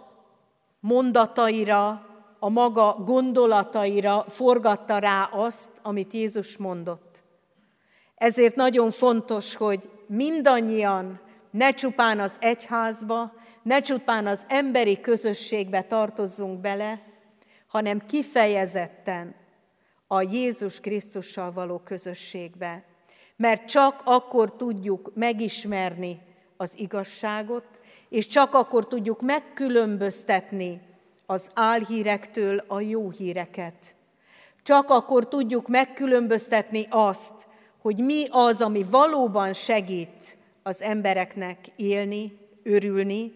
mondataira, 0.81 2.07
a 2.39 2.49
maga 2.49 2.97
gondolataira 3.05 4.25
forgatta 4.29 4.99
rá 4.99 5.23
azt, 5.23 5.69
amit 5.83 6.13
Jézus 6.13 6.57
mondott. 6.57 7.23
Ezért 8.15 8.55
nagyon 8.55 8.91
fontos, 8.91 9.55
hogy 9.55 9.91
mindannyian 10.07 11.21
ne 11.51 11.71
csupán 11.71 12.21
az 12.21 12.37
egyházba, 12.41 13.33
ne 13.63 13.81
csupán 13.81 14.27
az 14.27 14.45
emberi 14.49 15.01
közösségbe 15.01 15.83
tartozzunk 15.83 16.61
bele, 16.61 17.03
hanem 17.67 18.07
kifejezetten 18.07 19.41
a 20.13 20.23
Jézus 20.23 20.81
Krisztussal 20.81 21.53
való 21.53 21.79
közösségbe. 21.79 22.85
Mert 23.37 23.65
csak 23.65 24.03
akkor 24.05 24.57
tudjuk 24.57 25.11
megismerni 25.15 26.21
az 26.57 26.73
igazságot, 26.79 27.65
és 28.09 28.27
csak 28.27 28.55
akkor 28.55 28.87
tudjuk 28.87 29.23
megkülönböztetni 29.23 30.81
az 31.27 31.51
álhírektől 31.55 32.65
a 32.67 32.81
jó 32.81 33.11
híreket. 33.11 33.95
Csak 34.63 34.91
akkor 34.91 35.29
tudjuk 35.29 35.69
megkülönböztetni 35.69 36.87
azt, 36.91 37.35
hogy 37.79 37.97
mi 37.97 38.25
az, 38.31 38.61
ami 38.61 38.83
valóban 38.91 39.53
segít 39.53 40.37
az 40.63 40.83
embereknek 40.83 41.59
élni, 41.77 42.39
örülni, 42.63 43.33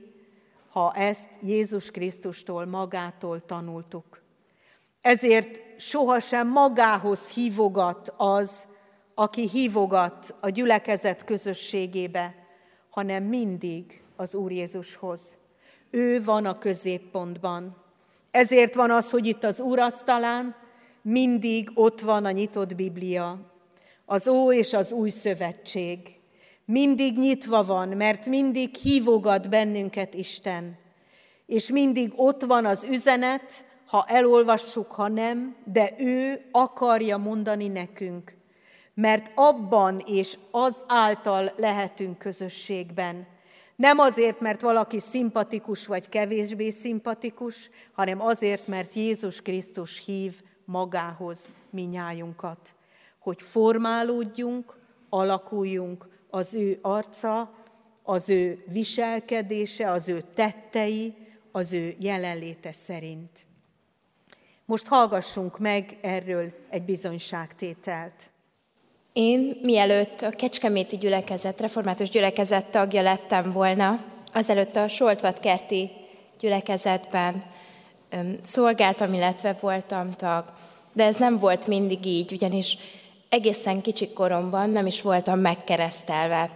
ha 0.68 0.92
ezt 0.92 1.28
Jézus 1.42 1.90
Krisztustól 1.90 2.66
magától 2.66 3.42
tanultuk. 3.46 4.22
Ezért 5.00 5.65
sohasem 5.76 6.48
magához 6.48 7.30
hívogat 7.30 8.14
az, 8.16 8.66
aki 9.14 9.48
hívogat 9.48 10.34
a 10.40 10.48
gyülekezet 10.48 11.24
közösségébe, 11.24 12.34
hanem 12.90 13.22
mindig 13.22 14.02
az 14.16 14.34
Úr 14.34 14.52
Jézushoz. 14.52 15.20
Ő 15.90 16.24
van 16.24 16.46
a 16.46 16.58
középpontban. 16.58 17.76
Ezért 18.30 18.74
van 18.74 18.90
az, 18.90 19.10
hogy 19.10 19.26
itt 19.26 19.44
az 19.44 19.60
Úrasztalán 19.60 20.54
mindig 21.02 21.70
ott 21.74 22.00
van 22.00 22.24
a 22.24 22.30
nyitott 22.30 22.74
Biblia, 22.74 23.38
az 24.04 24.28
Ó 24.28 24.52
és 24.52 24.72
az 24.72 24.92
Új 24.92 25.08
Szövetség. 25.08 25.98
Mindig 26.64 27.18
nyitva 27.18 27.64
van, 27.64 27.88
mert 27.88 28.26
mindig 28.26 28.74
hívogat 28.74 29.48
bennünket 29.48 30.14
Isten. 30.14 30.78
És 31.46 31.70
mindig 31.70 32.12
ott 32.16 32.42
van 32.42 32.64
az 32.64 32.84
üzenet, 32.90 33.64
ha 33.86 34.04
elolvassuk, 34.08 34.92
ha 34.92 35.08
nem, 35.08 35.56
de 35.64 35.94
ő 35.98 36.48
akarja 36.50 37.16
mondani 37.16 37.68
nekünk, 37.68 38.36
mert 38.94 39.30
abban 39.34 40.02
és 40.06 40.38
az 40.50 40.84
által 40.86 41.52
lehetünk 41.56 42.18
közösségben. 42.18 43.26
Nem 43.76 43.98
azért, 43.98 44.40
mert 44.40 44.60
valaki 44.60 44.98
szimpatikus 44.98 45.86
vagy 45.86 46.08
kevésbé 46.08 46.70
szimpatikus, 46.70 47.70
hanem 47.92 48.20
azért, 48.20 48.66
mert 48.66 48.94
Jézus 48.94 49.42
Krisztus 49.42 50.04
hív 50.04 50.42
magához 50.64 51.52
minnyájunkat, 51.70 52.74
hogy 53.18 53.42
formálódjunk, 53.42 54.76
alakuljunk 55.08 56.08
az 56.30 56.54
ő 56.54 56.78
arca, 56.82 57.54
az 58.02 58.28
ő 58.28 58.64
viselkedése, 58.66 59.90
az 59.90 60.08
ő 60.08 60.24
tettei, 60.34 61.14
az 61.52 61.72
ő 61.72 61.94
jelenléte 61.98 62.72
szerint. 62.72 63.45
Most 64.66 64.86
hallgassunk 64.86 65.58
meg 65.58 65.96
erről 66.00 66.52
egy 66.70 66.82
bizonyságtételt. 66.82 68.30
Én, 69.12 69.58
mielőtt 69.62 70.20
a 70.20 70.30
Kecskeméti 70.30 70.96
gyülekezet, 70.96 71.60
református 71.60 72.10
gyülekezet 72.10 72.70
tagja 72.70 73.02
lettem 73.02 73.52
volna, 73.52 74.04
azelőtt 74.32 74.76
a 74.76 74.88
Soltvat-kerti 74.88 75.90
gyülekezetben 76.40 77.42
szolgáltam, 78.42 79.12
illetve 79.12 79.56
voltam 79.60 80.10
tag. 80.10 80.44
De 80.92 81.04
ez 81.04 81.16
nem 81.16 81.38
volt 81.38 81.66
mindig 81.66 82.06
így, 82.06 82.32
ugyanis 82.32 82.76
egészen 83.28 83.80
kicsi 83.80 84.12
koromban 84.12 84.70
nem 84.70 84.86
is 84.86 85.02
voltam 85.02 85.38
megkeresztelve. 85.38 86.50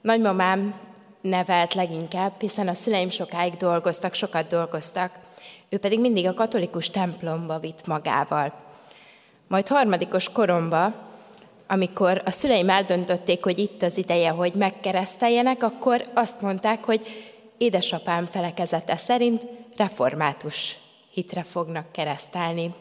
Nagymamám 0.00 0.80
nevelt 1.20 1.74
leginkább, 1.74 2.40
hiszen 2.40 2.68
a 2.68 2.74
szüleim 2.74 3.10
sokáig 3.10 3.54
dolgoztak, 3.54 4.14
sokat 4.14 4.46
dolgoztak 4.46 5.30
ő 5.72 5.78
pedig 5.78 6.00
mindig 6.00 6.26
a 6.26 6.34
katolikus 6.34 6.90
templomba 6.90 7.58
vitt 7.58 7.86
magával. 7.86 8.52
Majd 9.48 9.68
harmadikos 9.68 10.28
koromba, 10.28 10.92
amikor 11.66 12.22
a 12.24 12.30
szüleim 12.30 12.70
eldöntötték, 12.70 13.44
hogy 13.44 13.58
itt 13.58 13.82
az 13.82 13.96
ideje, 13.96 14.30
hogy 14.30 14.52
megkereszteljenek, 14.54 15.62
akkor 15.62 16.04
azt 16.14 16.40
mondták, 16.40 16.84
hogy 16.84 17.06
édesapám 17.58 18.26
felekezete 18.26 18.96
szerint 18.96 19.42
református 19.76 20.76
hitre 21.12 21.42
fognak 21.42 21.92
keresztelni. 21.92 22.74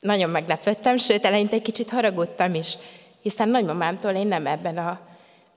Nagyon 0.00 0.30
meglepődtem, 0.30 0.96
sőt, 0.96 1.24
eleinte 1.24 1.54
egy 1.54 1.62
kicsit 1.62 1.90
haragudtam 1.90 2.54
is, 2.54 2.76
hiszen 3.22 3.48
nagymamámtól 3.48 4.12
én 4.12 4.26
nem 4.26 4.46
ebben 4.46 4.78
a, 4.78 5.00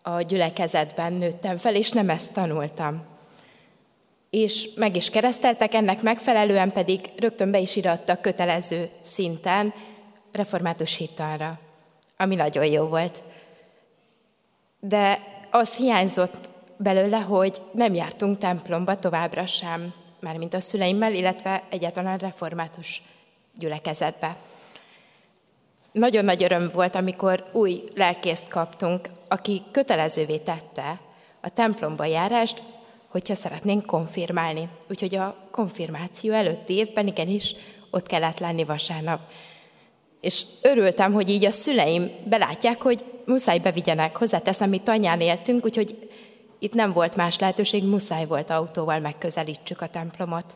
a 0.01 0.21
gyülekezetben 0.21 1.13
nőttem 1.13 1.57
fel, 1.57 1.75
és 1.75 1.91
nem 1.91 2.09
ezt 2.09 2.33
tanultam 2.33 3.16
és 4.29 4.69
meg 4.75 4.95
is 4.95 5.09
kereszteltek, 5.09 5.73
ennek 5.73 6.01
megfelelően 6.01 6.71
pedig 6.71 7.09
rögtön 7.15 7.51
be 7.51 7.59
is 7.59 7.75
irattak 7.75 8.21
kötelező 8.21 8.89
szinten 9.01 9.73
református 10.31 10.95
hitalra, 10.95 11.59
ami 12.17 12.35
nagyon 12.35 12.65
jó 12.65 12.85
volt. 12.85 13.23
De 14.79 15.19
az 15.51 15.75
hiányzott 15.75 16.49
belőle, 16.77 17.17
hogy 17.17 17.61
nem 17.71 17.93
jártunk 17.93 18.37
templomba 18.37 18.99
továbbra 18.99 19.45
sem, 19.45 19.93
mármint 20.19 20.53
a 20.53 20.59
szüleimmel, 20.59 21.13
illetve 21.13 21.63
egyáltalán 21.69 22.17
református 22.17 23.01
gyülekezetbe. 23.53 24.35
Nagyon 25.91 26.25
nagy 26.25 26.43
öröm 26.43 26.69
volt, 26.73 26.95
amikor 26.95 27.49
új 27.51 27.83
lelkészt 27.95 28.47
kaptunk, 28.47 29.09
aki 29.27 29.61
kötelezővé 29.71 30.37
tette 30.37 30.99
a 31.41 31.49
templomba 31.49 32.05
járást, 32.05 32.61
hogyha 33.07 33.35
szeretnénk 33.35 33.85
konfirmálni. 33.85 34.69
Úgyhogy 34.89 35.15
a 35.15 35.35
konfirmáció 35.51 36.33
előtti 36.33 36.73
évben 36.73 37.07
igenis 37.07 37.55
ott 37.91 38.07
kellett 38.07 38.39
lenni 38.39 38.63
vasárnap. 38.63 39.19
És 40.21 40.43
örültem, 40.61 41.13
hogy 41.13 41.29
így 41.29 41.45
a 41.45 41.51
szüleim 41.51 42.11
belátják, 42.23 42.81
hogy 42.81 43.03
muszáj 43.25 43.59
bevigyenek. 43.59 44.17
Hozzáteszem, 44.17 44.69
mi 44.69 44.79
tanyán 44.79 45.21
éltünk, 45.21 45.65
úgyhogy 45.65 46.09
itt 46.59 46.73
nem 46.73 46.93
volt 46.93 47.15
más 47.15 47.39
lehetőség, 47.39 47.83
muszáj 47.83 48.25
volt 48.25 48.49
autóval 48.49 48.99
megközelítsük 48.99 49.81
a 49.81 49.87
templomot. 49.87 50.55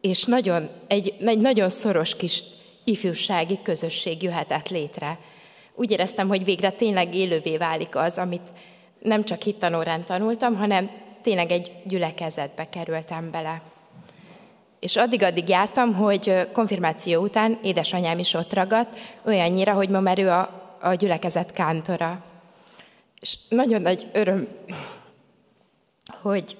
És 0.00 0.24
nagyon, 0.24 0.68
egy, 0.86 1.14
egy 1.20 1.38
nagyon 1.38 1.68
szoros 1.68 2.16
kis 2.16 2.42
ifjúsági 2.84 3.58
közösség 3.62 4.22
jöhetett 4.22 4.68
létre. 4.68 5.18
Úgy 5.74 5.90
éreztem, 5.90 6.28
hogy 6.28 6.44
végre 6.44 6.70
tényleg 6.70 7.14
élővé 7.14 7.56
válik 7.56 7.96
az, 7.96 8.18
amit 8.18 8.48
nem 8.98 9.24
csak 9.24 9.42
hittanórán 9.42 10.04
tanultam, 10.04 10.56
hanem 10.56 10.90
tényleg 11.22 11.50
egy 11.50 11.72
gyülekezetbe 11.84 12.68
kerültem 12.68 13.30
bele. 13.30 13.62
És 14.80 14.96
addig-addig 14.96 15.48
jártam, 15.48 15.94
hogy 15.94 16.48
konfirmáció 16.52 17.22
után 17.22 17.58
édesanyám 17.62 18.18
is 18.18 18.34
ott 18.34 18.52
ragadt, 18.52 18.98
olyannyira, 19.26 19.72
hogy 19.72 19.88
ma 19.88 20.00
merő 20.00 20.28
a, 20.28 20.76
a 20.80 20.94
gyülekezet 20.94 21.52
kántora. 21.52 22.24
És 23.20 23.36
nagyon 23.48 23.82
nagy 23.82 24.06
öröm, 24.12 24.48
hogy 26.22 26.56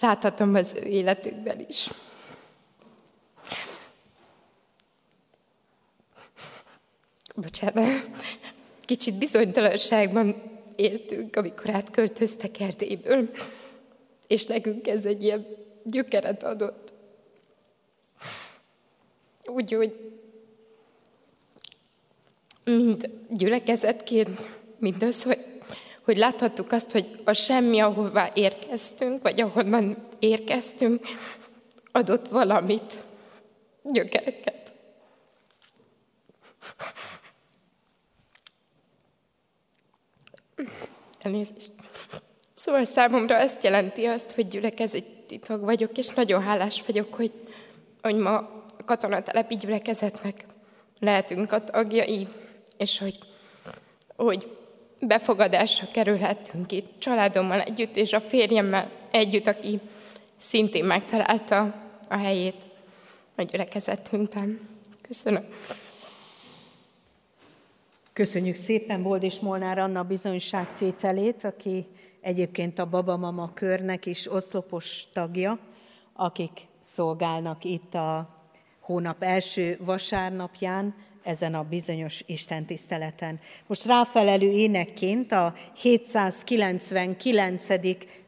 láthatom 0.00 0.54
az 0.54 0.76
ő 0.84 0.86
életükben 0.86 1.64
is. 1.68 1.88
bocsánat, 7.40 8.06
kicsit 8.84 9.18
bizonytalanságban 9.18 10.47
éltünk, 10.78 11.36
amikor 11.36 11.70
átköltöztek 11.70 12.60
Erdélyből, 12.60 13.30
és 14.26 14.46
nekünk 14.46 14.86
ez 14.86 15.04
egy 15.04 15.22
ilyen 15.22 15.46
gyökeret 15.84 16.42
adott. 16.42 16.92
Úgyhogy 19.46 20.12
mind 22.64 23.10
gyülekezetként, 23.30 24.40
mind 24.78 25.02
az, 25.02 25.22
hogy, 25.22 25.38
hogy 26.04 26.16
láthattuk 26.16 26.72
azt, 26.72 26.90
hogy 26.90 27.20
a 27.24 27.32
semmi, 27.32 27.80
ahová 27.80 28.30
érkeztünk, 28.34 29.22
vagy 29.22 29.40
ahonnan 29.40 29.96
érkeztünk, 30.18 31.06
adott 31.92 32.28
valamit, 32.28 33.00
gyökereket. 33.82 34.57
Elnézést. 41.22 41.70
Szóval 42.54 42.84
számomra 42.84 43.36
ezt 43.36 43.62
jelenti 43.62 44.04
azt, 44.04 44.34
hogy 44.34 44.48
gyülekezeti 44.48 45.38
tag 45.38 45.60
vagyok, 45.60 45.98
és 45.98 46.08
nagyon 46.08 46.42
hálás 46.42 46.82
vagyok, 46.86 47.14
hogy, 47.14 47.32
hogy 48.02 48.16
ma 48.16 48.36
a 48.78 48.84
katonatelepi 48.84 49.56
gyülekezetnek 49.56 50.44
lehetünk 51.00 51.52
a 51.52 51.64
tagjai, 51.64 52.28
és 52.76 52.98
hogy, 52.98 53.18
hogy 54.16 54.56
befogadásra 55.00 55.86
kerülhetünk 55.92 56.72
itt 56.72 56.98
családommal 56.98 57.60
együtt, 57.60 57.96
és 57.96 58.12
a 58.12 58.20
férjemmel 58.20 58.90
együtt, 59.10 59.46
aki 59.46 59.80
szintén 60.36 60.84
megtalálta 60.84 61.74
a 62.08 62.16
helyét 62.16 62.66
a 63.36 63.42
gyülekezetünkben. 63.42 64.60
Köszönöm. 65.02 65.44
Köszönjük 68.18 68.54
szépen 68.54 69.02
Bold 69.02 69.32
Molnár 69.40 69.78
Anna 69.78 70.02
bizonyságtételét, 70.02 71.44
aki 71.44 71.86
egyébként 72.20 72.78
a 72.78 72.88
babamama 72.88 73.52
körnek 73.54 74.06
is 74.06 74.32
oszlopos 74.32 75.04
tagja, 75.12 75.58
akik 76.12 76.50
szolgálnak 76.80 77.64
itt 77.64 77.94
a 77.94 78.34
hónap 78.80 79.22
első 79.22 79.78
vasárnapján, 79.84 80.94
ezen 81.22 81.54
a 81.54 81.62
bizonyos 81.62 82.22
Isten 82.26 82.66
tiszteleten. 82.66 83.40
Most 83.66 83.84
ráfelelő 83.84 84.50
énekként 84.50 85.32
a 85.32 85.54
799. 85.76 87.66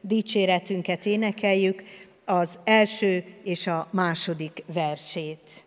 dicséretünket 0.01 1.05
énekeljük, 1.05 1.83
az 2.25 2.59
első 2.63 3.23
és 3.43 3.67
a 3.67 3.87
második 3.91 4.63
versét. 4.73 5.63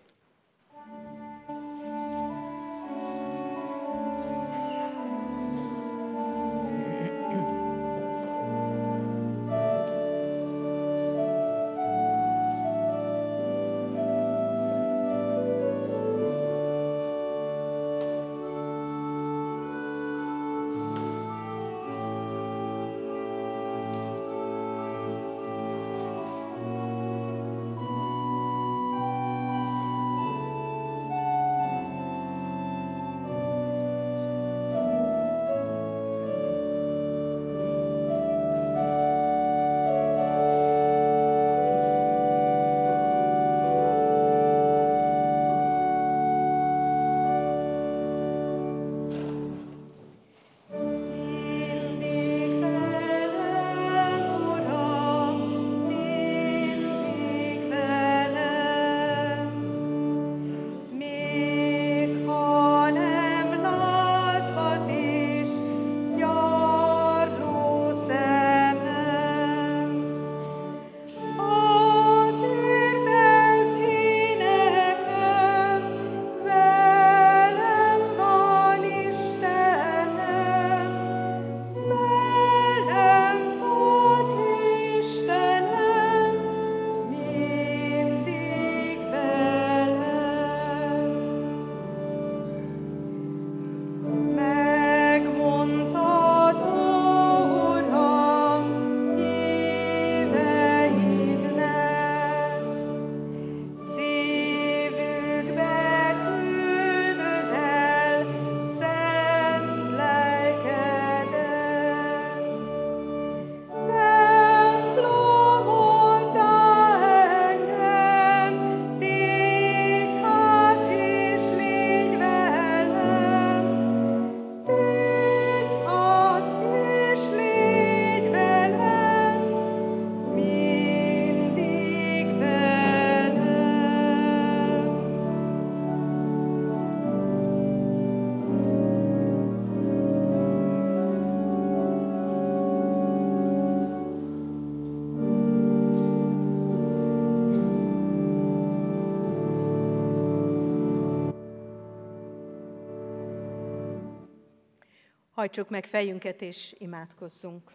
Hajtsuk 155.45 155.69
meg 155.69 155.87
fejünket 155.87 156.43
és 156.43 156.75
imádkozzunk. 156.79 157.71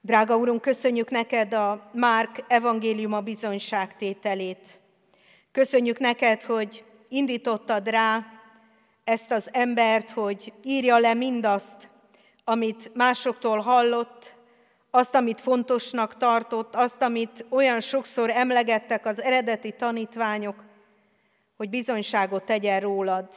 Drága 0.00 0.36
Úrunk, 0.36 0.60
köszönjük 0.60 1.10
neked 1.10 1.52
a 1.52 1.90
Márk 1.92 2.44
evangéliuma 2.48 3.20
bizonyságtételét. 3.20 4.80
Köszönjük 5.52 5.98
neked, 5.98 6.42
hogy 6.42 6.84
indítottad 7.08 7.88
rá 7.88 8.26
ezt 9.04 9.30
az 9.30 9.48
embert, 9.52 10.10
hogy 10.10 10.52
írja 10.62 10.98
le 10.98 11.14
mindazt, 11.14 11.90
amit 12.44 12.94
másoktól 12.94 13.58
hallott, 13.58 14.34
azt, 14.90 15.14
amit 15.14 15.40
fontosnak 15.40 16.16
tartott, 16.16 16.74
azt, 16.74 17.02
amit 17.02 17.44
olyan 17.48 17.80
sokszor 17.80 18.30
emlegettek 18.30 19.06
az 19.06 19.22
eredeti 19.22 19.72
tanítványok, 19.72 20.65
hogy 21.56 21.70
bizonyságot 21.70 22.44
tegyen 22.44 22.80
rólad. 22.80 23.28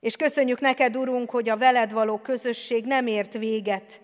És 0.00 0.16
köszönjük 0.16 0.60
neked, 0.60 0.96
Urunk, 0.96 1.30
hogy 1.30 1.48
a 1.48 1.56
veled 1.56 1.92
való 1.92 2.18
közösség 2.18 2.84
nem 2.84 3.06
ért 3.06 3.32
véget 3.32 4.00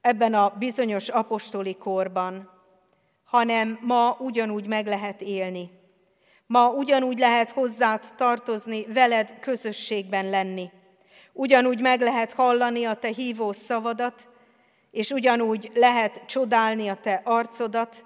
ebben 0.00 0.34
a 0.34 0.54
bizonyos 0.58 1.08
apostoli 1.08 1.76
korban, 1.76 2.50
hanem 3.24 3.78
ma 3.82 4.16
ugyanúgy 4.20 4.66
meg 4.66 4.86
lehet 4.86 5.20
élni. 5.20 5.70
Ma 6.46 6.70
ugyanúgy 6.70 7.18
lehet 7.18 7.50
hozzád 7.50 8.04
tartozni, 8.16 8.84
veled 8.86 9.38
közösségben 9.40 10.30
lenni. 10.30 10.70
Ugyanúgy 11.32 11.80
meg 11.80 12.00
lehet 12.00 12.32
hallani 12.32 12.84
a 12.84 12.94
te 12.94 13.08
hívó 13.08 13.52
szavadat, 13.52 14.28
és 14.90 15.10
ugyanúgy 15.10 15.70
lehet 15.74 16.22
csodálni 16.26 16.88
a 16.88 16.98
te 17.02 17.20
arcodat, 17.24 18.04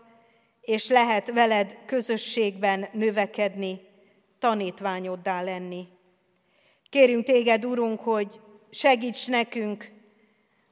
és 0.60 0.88
lehet 0.88 1.30
veled 1.32 1.78
közösségben 1.86 2.88
növekedni, 2.92 3.87
tanítványoddá 4.38 5.42
lenni. 5.42 5.88
Kérünk 6.90 7.24
téged, 7.24 7.64
Urunk, 7.64 8.00
hogy 8.00 8.40
segíts 8.70 9.28
nekünk, 9.28 9.90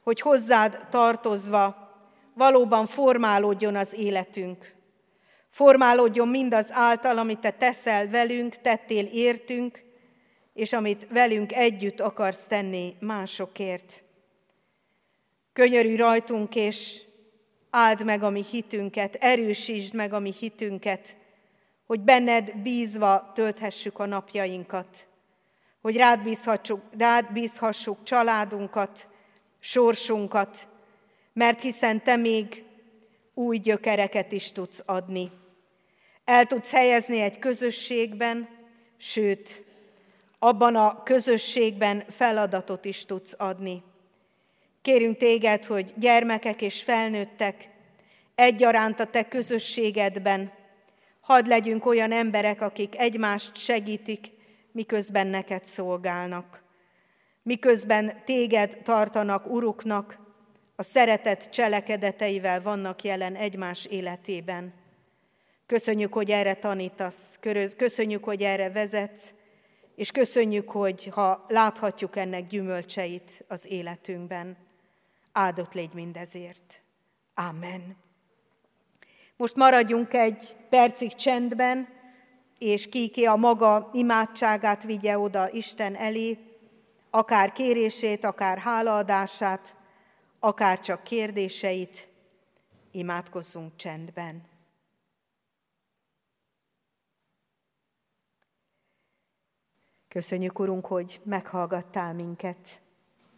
hogy 0.02 0.20
hozzád 0.20 0.86
tartozva 0.90 1.86
valóban 2.34 2.86
formálódjon 2.86 3.76
az 3.76 3.94
életünk. 3.94 4.74
Formálódjon 5.50 6.28
mindaz 6.28 6.68
által, 6.70 7.18
amit 7.18 7.38
te 7.38 7.50
teszel 7.50 8.08
velünk, 8.08 8.60
tettél 8.60 9.04
értünk, 9.04 9.82
és 10.54 10.72
amit 10.72 11.06
velünk 11.10 11.52
együtt 11.52 12.00
akarsz 12.00 12.46
tenni 12.46 12.94
másokért. 13.00 14.04
Könyörű 15.52 15.96
rajtunk, 15.96 16.54
és 16.54 17.02
áld 17.70 18.04
meg 18.04 18.22
a 18.22 18.30
mi 18.30 18.44
hitünket, 18.50 19.14
erősítsd 19.14 19.94
meg 19.94 20.12
a 20.12 20.18
mi 20.18 20.32
hitünket, 20.38 21.16
hogy 21.86 22.00
benned 22.00 22.56
bízva 22.56 23.32
tölthessük 23.34 23.98
a 23.98 24.06
napjainkat, 24.06 25.06
hogy 25.80 25.96
rád 25.96 26.22
bízhassuk, 26.22 26.80
rád 26.98 27.32
bízhassuk 27.32 28.02
családunkat, 28.02 29.08
sorsunkat, 29.60 30.68
mert 31.32 31.62
hiszen 31.62 32.02
te 32.02 32.16
még 32.16 32.64
új 33.34 33.58
gyökereket 33.58 34.32
is 34.32 34.52
tudsz 34.52 34.82
adni. 34.86 35.30
El 36.24 36.46
tudsz 36.46 36.70
helyezni 36.70 37.20
egy 37.20 37.38
közösségben, 37.38 38.48
sőt, 38.96 39.64
abban 40.38 40.76
a 40.76 41.02
közösségben 41.02 42.04
feladatot 42.08 42.84
is 42.84 43.04
tudsz 43.04 43.34
adni. 43.38 43.82
Kérünk 44.82 45.16
téged, 45.16 45.64
hogy 45.64 45.92
gyermekek 45.96 46.62
és 46.62 46.82
felnőttek 46.82 47.68
egyaránt 48.34 49.00
a 49.00 49.04
te 49.04 49.28
közösségedben, 49.28 50.52
hadd 51.26 51.48
legyünk 51.48 51.86
olyan 51.86 52.12
emberek, 52.12 52.60
akik 52.60 52.98
egymást 52.98 53.56
segítik, 53.56 54.30
miközben 54.72 55.26
neked 55.26 55.64
szolgálnak. 55.64 56.62
Miközben 57.42 58.22
téged 58.24 58.76
tartanak 58.82 59.46
uruknak, 59.46 60.18
a 60.76 60.82
szeretet 60.82 61.50
cselekedeteivel 61.50 62.62
vannak 62.62 63.02
jelen 63.02 63.34
egymás 63.34 63.84
életében. 63.84 64.74
Köszönjük, 65.66 66.12
hogy 66.12 66.30
erre 66.30 66.54
tanítasz, 66.54 67.38
köszönjük, 67.76 68.24
hogy 68.24 68.42
erre 68.42 68.70
vezetsz, 68.70 69.34
és 69.94 70.10
köszönjük, 70.10 70.70
hogy 70.70 71.06
ha 71.06 71.44
láthatjuk 71.48 72.16
ennek 72.16 72.46
gyümölcseit 72.46 73.44
az 73.48 73.66
életünkben. 73.70 74.56
Áldott 75.32 75.72
légy 75.72 75.94
mindezért. 75.94 76.80
Amen. 77.34 78.05
Most 79.36 79.56
maradjunk 79.56 80.14
egy 80.14 80.56
percig 80.68 81.14
csendben, 81.14 81.88
és 82.58 82.88
ki 82.88 83.24
a 83.24 83.36
maga 83.36 83.90
imádságát 83.92 84.82
vigye 84.82 85.18
oda 85.18 85.50
Isten 85.50 85.96
elé, 85.96 86.38
akár 87.10 87.52
kérését, 87.52 88.24
akár 88.24 88.58
hálaadását, 88.58 89.76
akár 90.38 90.80
csak 90.80 91.04
kérdéseit, 91.04 92.08
imádkozzunk 92.90 93.76
csendben. 93.76 94.42
Köszönjük, 100.08 100.58
Urunk, 100.58 100.86
hogy 100.86 101.20
meghallgattál 101.24 102.14
minket. 102.14 102.80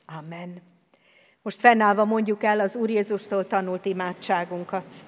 Amen. 0.06 0.62
Most 1.42 1.60
fennállva 1.60 2.04
mondjuk 2.04 2.42
el 2.42 2.60
az 2.60 2.76
Úr 2.76 2.90
Jézustól 2.90 3.46
tanult 3.46 3.84
imádságunkat. 3.84 5.07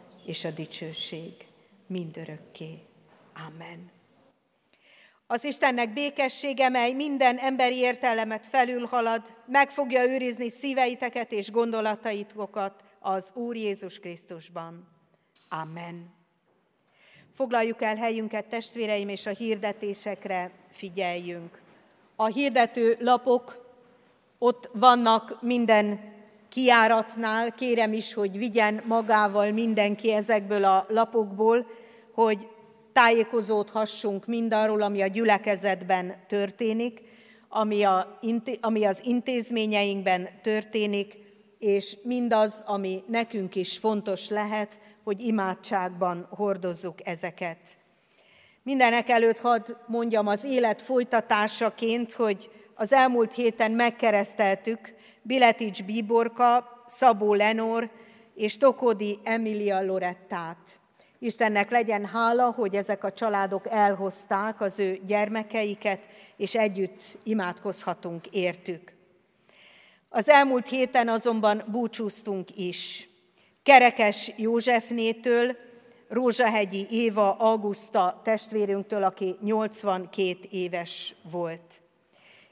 és 0.25 0.43
a 0.43 0.51
dicsőség 0.51 1.33
mindörökké. 1.87 2.79
Amen. 3.47 3.91
Az 5.27 5.43
Istennek 5.43 5.93
békessége, 5.93 6.69
mely 6.69 6.93
minden 6.93 7.37
emberi 7.37 7.75
értelmet 7.75 8.47
felülhalad, 8.47 9.21
meg 9.45 9.69
fogja 9.69 10.03
őrizni 10.03 10.49
szíveiteket 10.49 11.31
és 11.31 11.51
gondolataitokat 11.51 12.83
az 12.99 13.31
Úr 13.33 13.55
Jézus 13.55 13.99
Krisztusban. 13.99 14.87
Amen. 15.49 16.13
Foglaljuk 17.35 17.81
el 17.81 17.95
helyünket, 17.95 18.45
testvéreim, 18.45 19.09
és 19.09 19.25
a 19.25 19.29
hirdetésekre 19.29 20.51
figyeljünk. 20.71 21.61
A 22.15 22.25
hirdető 22.25 22.97
lapok 22.99 23.73
ott 24.37 24.69
vannak 24.73 25.41
minden 25.41 26.13
kiáratnál, 26.51 27.51
kérem 27.51 27.93
is, 27.93 28.13
hogy 28.13 28.37
vigyen 28.37 28.81
magával 28.87 29.51
mindenki 29.51 30.11
ezekből 30.11 30.63
a 30.63 30.85
lapokból, 30.89 31.67
hogy 32.13 32.47
tájékozódhassunk 32.93 34.25
mindarról, 34.25 34.81
ami 34.81 35.01
a 35.01 35.07
gyülekezetben 35.07 36.15
történik, 36.27 37.01
ami, 37.49 37.83
a, 37.83 38.19
ami 38.61 38.85
az 38.85 39.01
intézményeinkben 39.03 40.29
történik, 40.41 41.17
és 41.59 41.97
mindaz, 42.03 42.63
ami 42.65 43.03
nekünk 43.07 43.55
is 43.55 43.77
fontos 43.77 44.29
lehet, 44.29 44.79
hogy 45.03 45.21
imádságban 45.21 46.27
hordozzuk 46.29 47.07
ezeket. 47.07 47.59
Mindenek 48.63 49.09
előtt 49.09 49.39
hadd 49.39 49.75
mondjam 49.85 50.27
az 50.27 50.43
élet 50.43 50.81
folytatásaként, 50.81 52.13
hogy 52.13 52.49
az 52.75 52.93
elmúlt 52.93 53.33
héten 53.33 53.71
megkereszteltük 53.71 54.93
Biletics 55.21 55.83
Bíborka, 55.83 56.83
Szabó 56.85 57.33
Lenor 57.33 57.89
és 58.35 58.57
Tokodi 58.57 59.19
Emilia 59.23 59.85
Lorettát. 59.85 60.79
Istennek 61.19 61.69
legyen 61.69 62.05
hála, 62.05 62.51
hogy 62.51 62.75
ezek 62.75 63.03
a 63.03 63.13
családok 63.13 63.67
elhozták 63.69 64.61
az 64.61 64.79
ő 64.79 64.99
gyermekeiket, 65.05 66.07
és 66.37 66.55
együtt 66.55 67.17
imádkozhatunk 67.23 68.27
értük. 68.27 68.93
Az 70.09 70.29
elmúlt 70.29 70.67
héten 70.67 71.07
azonban 71.07 71.63
búcsúztunk 71.67 72.57
is. 72.57 73.09
Kerekes 73.63 74.31
Józsefnétől, 74.37 75.55
Rózsahegyi 76.07 76.87
Éva 76.89 77.35
Augusta 77.35 78.21
testvérünktől, 78.23 79.03
aki 79.03 79.35
82 79.41 80.37
éves 80.49 81.15
volt. 81.31 81.80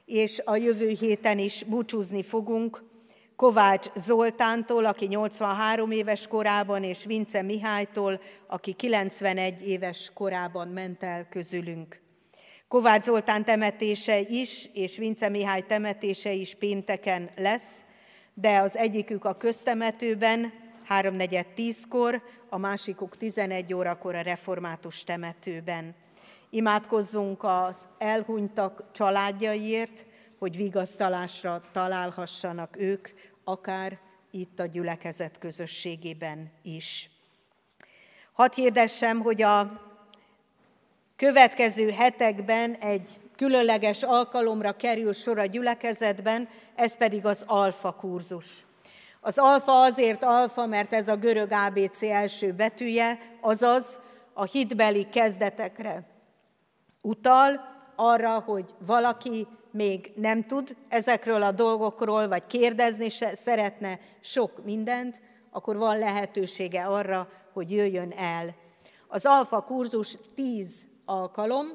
És 0.10 0.42
a 0.46 0.56
jövő 0.56 0.90
héten 1.00 1.38
is 1.38 1.64
búcsúzni 1.64 2.24
fogunk 2.24 2.84
Kovács 3.36 3.88
Zoltántól, 3.96 4.86
aki 4.86 5.06
83 5.06 5.92
éves 5.92 6.28
korában, 6.28 6.84
és 6.84 7.06
Vince 7.06 7.42
Mihálytól, 7.42 8.22
aki 8.48 8.74
91 8.74 9.68
éves 9.68 10.12
korában 10.14 10.68
ment 10.68 11.04
el 11.04 11.28
közülünk. 11.30 12.00
Kovács 12.68 13.04
Zoltán 13.04 13.46
temetése 13.46 14.20
is, 14.20 14.70
és 14.74 14.98
Vince 14.98 15.30
Mihály 15.30 15.66
temetése 15.66 16.32
is 16.32 16.56
pénteken 16.56 17.30
lesz, 17.36 17.72
de 18.34 18.58
az 18.58 18.78
egyikük 18.78 19.26
a 19.26 19.38
köztemetőben, 19.38 20.54
háromnegyed 20.84 21.48
tízkor, 21.48 22.22
a 22.50 22.58
másikuk 22.58 23.18
11 23.18 23.74
órakor 23.74 24.16
a 24.16 24.22
református 24.22 25.04
temetőben. 25.04 25.96
Imádkozzunk 26.50 27.44
az 27.44 27.88
elhunytak 27.98 28.84
családjaiért, 28.92 30.06
hogy 30.38 30.56
vigasztalásra 30.56 31.62
találhassanak 31.72 32.76
ők, 32.80 33.10
akár 33.44 34.00
itt 34.32 34.60
a 34.60 34.66
gyülekezet 34.66 35.38
közösségében 35.38 36.52
is. 36.62 37.10
Hadd 38.34 38.54
hirdessem, 38.54 39.20
hogy 39.20 39.42
a 39.42 39.82
következő 41.16 41.90
hetekben 41.90 42.74
egy 42.74 43.10
különleges 43.36 44.04
alkalomra 44.04 44.76
kerül 44.76 45.14
sor 45.14 45.40
a 45.40 45.46
gyülekezetben, 45.46 46.50
ez 46.76 46.98
pedig 46.98 47.26
az 47.26 47.44
alfa 47.48 47.92
kurzus. 47.92 48.66
Az 49.20 49.38
alfa 49.38 49.82
azért 49.82 50.24
alfa, 50.24 50.66
mert 50.66 50.94
ez 50.94 51.08
a 51.08 51.16
görög 51.16 51.52
ABC 51.52 52.02
első 52.02 52.54
betűje, 52.54 53.20
azaz 53.42 54.00
a 54.34 54.44
hitbeli 54.44 55.10
kezdetekre 55.10 56.18
utal, 57.02 57.78
arra, 57.96 58.40
hogy 58.40 58.76
valaki 58.86 59.48
még 59.72 60.12
nem 60.16 60.44
tud 60.44 60.76
ezekről 60.88 61.44
a 61.44 61.52
dolgokról, 61.52 62.28
vagy 62.28 62.48
kérdezni 62.48 63.10
se 63.10 63.36
szeretne 63.36 64.00
sok 64.20 64.64
mindent, 64.66 65.22
akkor 65.52 65.78
van 65.78 65.98
lehetősége 65.98 66.84
arra, 66.84 67.30
hogy 67.54 67.72
jöjjön 67.72 68.12
el. 68.12 68.56
Az 69.08 69.26
alfa 69.26 69.62
kurzus 69.62 70.18
tíz 70.36 70.88
alkalom, 71.06 71.68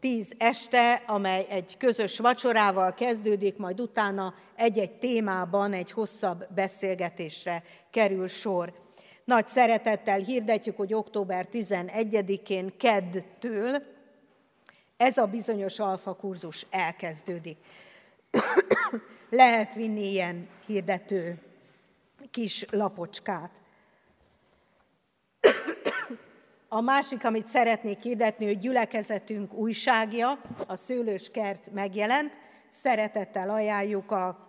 tíz 0.00 0.32
este, 0.38 1.02
amely 1.06 1.46
egy 1.50 1.76
közös 1.76 2.18
vacsorával 2.18 2.94
kezdődik, 2.94 3.56
majd 3.56 3.80
utána 3.80 4.34
egy-egy 4.56 4.98
témában 4.98 5.72
egy 5.72 5.90
hosszabb 5.90 6.44
beszélgetésre 6.54 7.62
kerül 7.90 8.26
sor. 8.26 8.72
Nagy 9.24 9.48
szeretettel 9.48 10.18
hirdetjük, 10.18 10.76
hogy 10.76 10.94
október 10.94 11.48
11-én 11.52 12.76
keddtől 12.76 13.82
ez 15.02 15.18
a 15.18 15.26
bizonyos 15.26 15.78
alfa 15.78 16.14
kurzus 16.14 16.66
elkezdődik. 16.70 17.56
Lehet 19.30 19.74
vinni 19.74 20.10
ilyen 20.10 20.48
hirdető 20.66 21.38
kis 22.30 22.64
lapocskát. 22.70 23.50
A 26.68 26.80
másik, 26.80 27.24
amit 27.24 27.46
szeretnék 27.46 28.02
hirdetni, 28.02 28.46
hogy 28.46 28.58
gyülekezetünk 28.58 29.52
újságja, 29.52 30.40
a 30.66 30.76
Szőlőskert 30.76 31.72
megjelent. 31.72 32.32
Szeretettel 32.70 33.50
ajánljuk 33.50 34.10
a 34.10 34.48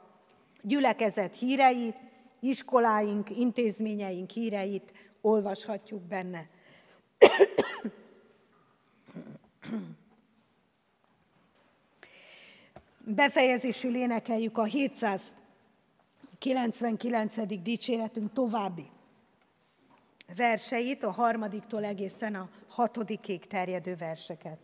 gyülekezet 0.62 1.38
hírei, 1.38 1.93
iskoláink, 2.39 3.30
intézményeink 3.38 4.30
híreit, 4.30 4.91
olvashatjuk 5.22 6.01
benne. 6.01 6.47
Befejezésül 13.06 13.95
énekeljük 13.95 14.58
a 14.58 14.64
799. 14.64 17.62
dicséretünk 17.62 18.34
további 18.34 18.86
verseit, 20.36 21.04
a 21.04 21.12
harmadiktól 21.12 21.84
egészen 21.84 22.36
a 22.36 22.49
hatodikig 22.68 23.47
terjedő 23.47 23.95
verseket. 23.95 24.60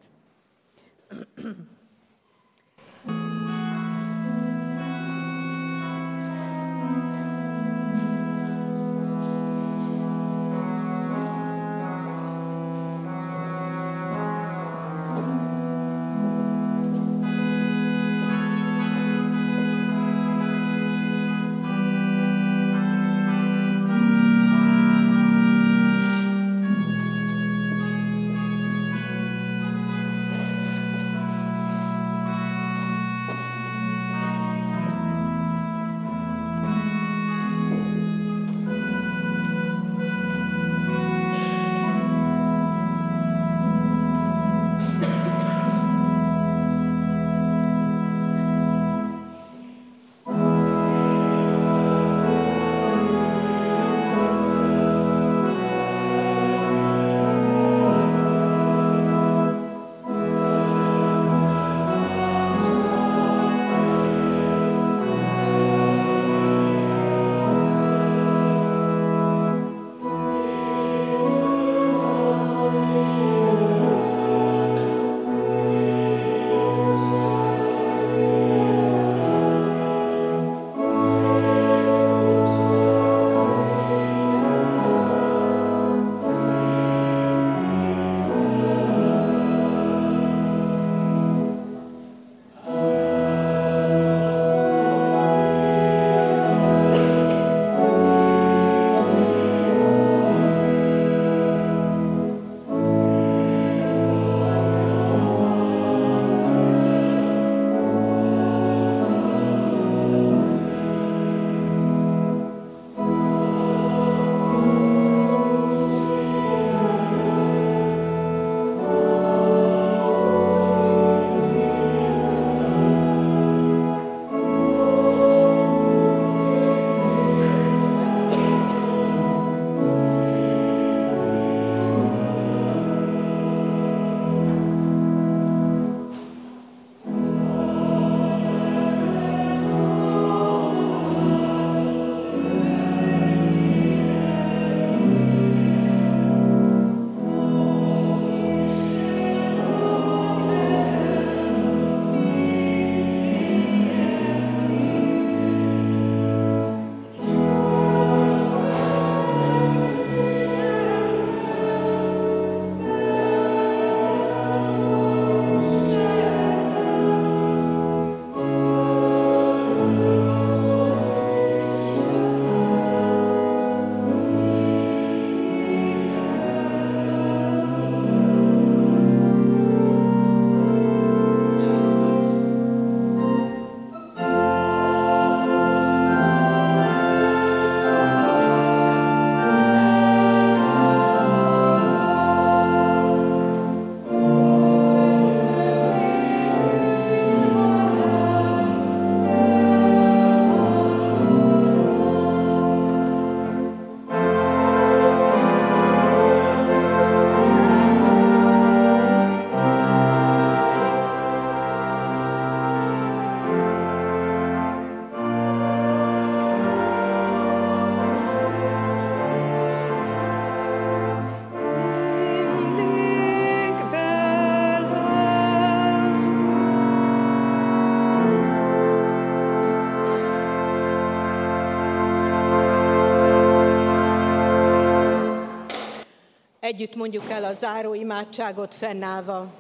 Együtt 236.70 236.95
mondjuk 236.95 237.30
el 237.30 237.43
a 237.43 237.53
záró 237.53 237.93
imádságot 237.93 238.76
fennállva. 238.76 239.53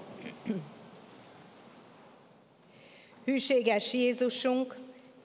Hűséges 3.25 3.93
Jézusunk, 3.93 4.77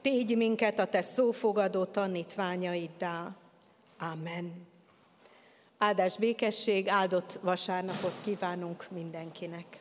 tégy 0.03 0.37
minket 0.37 0.79
a 0.79 0.87
Te 0.87 1.03
szófogadó 1.03 1.85
tanítványaiddá. 1.85 3.37
Amen. 3.99 4.67
Áldás 5.79 6.17
békesség, 6.17 6.89
áldott 6.89 7.39
vasárnapot 7.43 8.21
kívánunk 8.23 8.87
mindenkinek. 8.91 9.79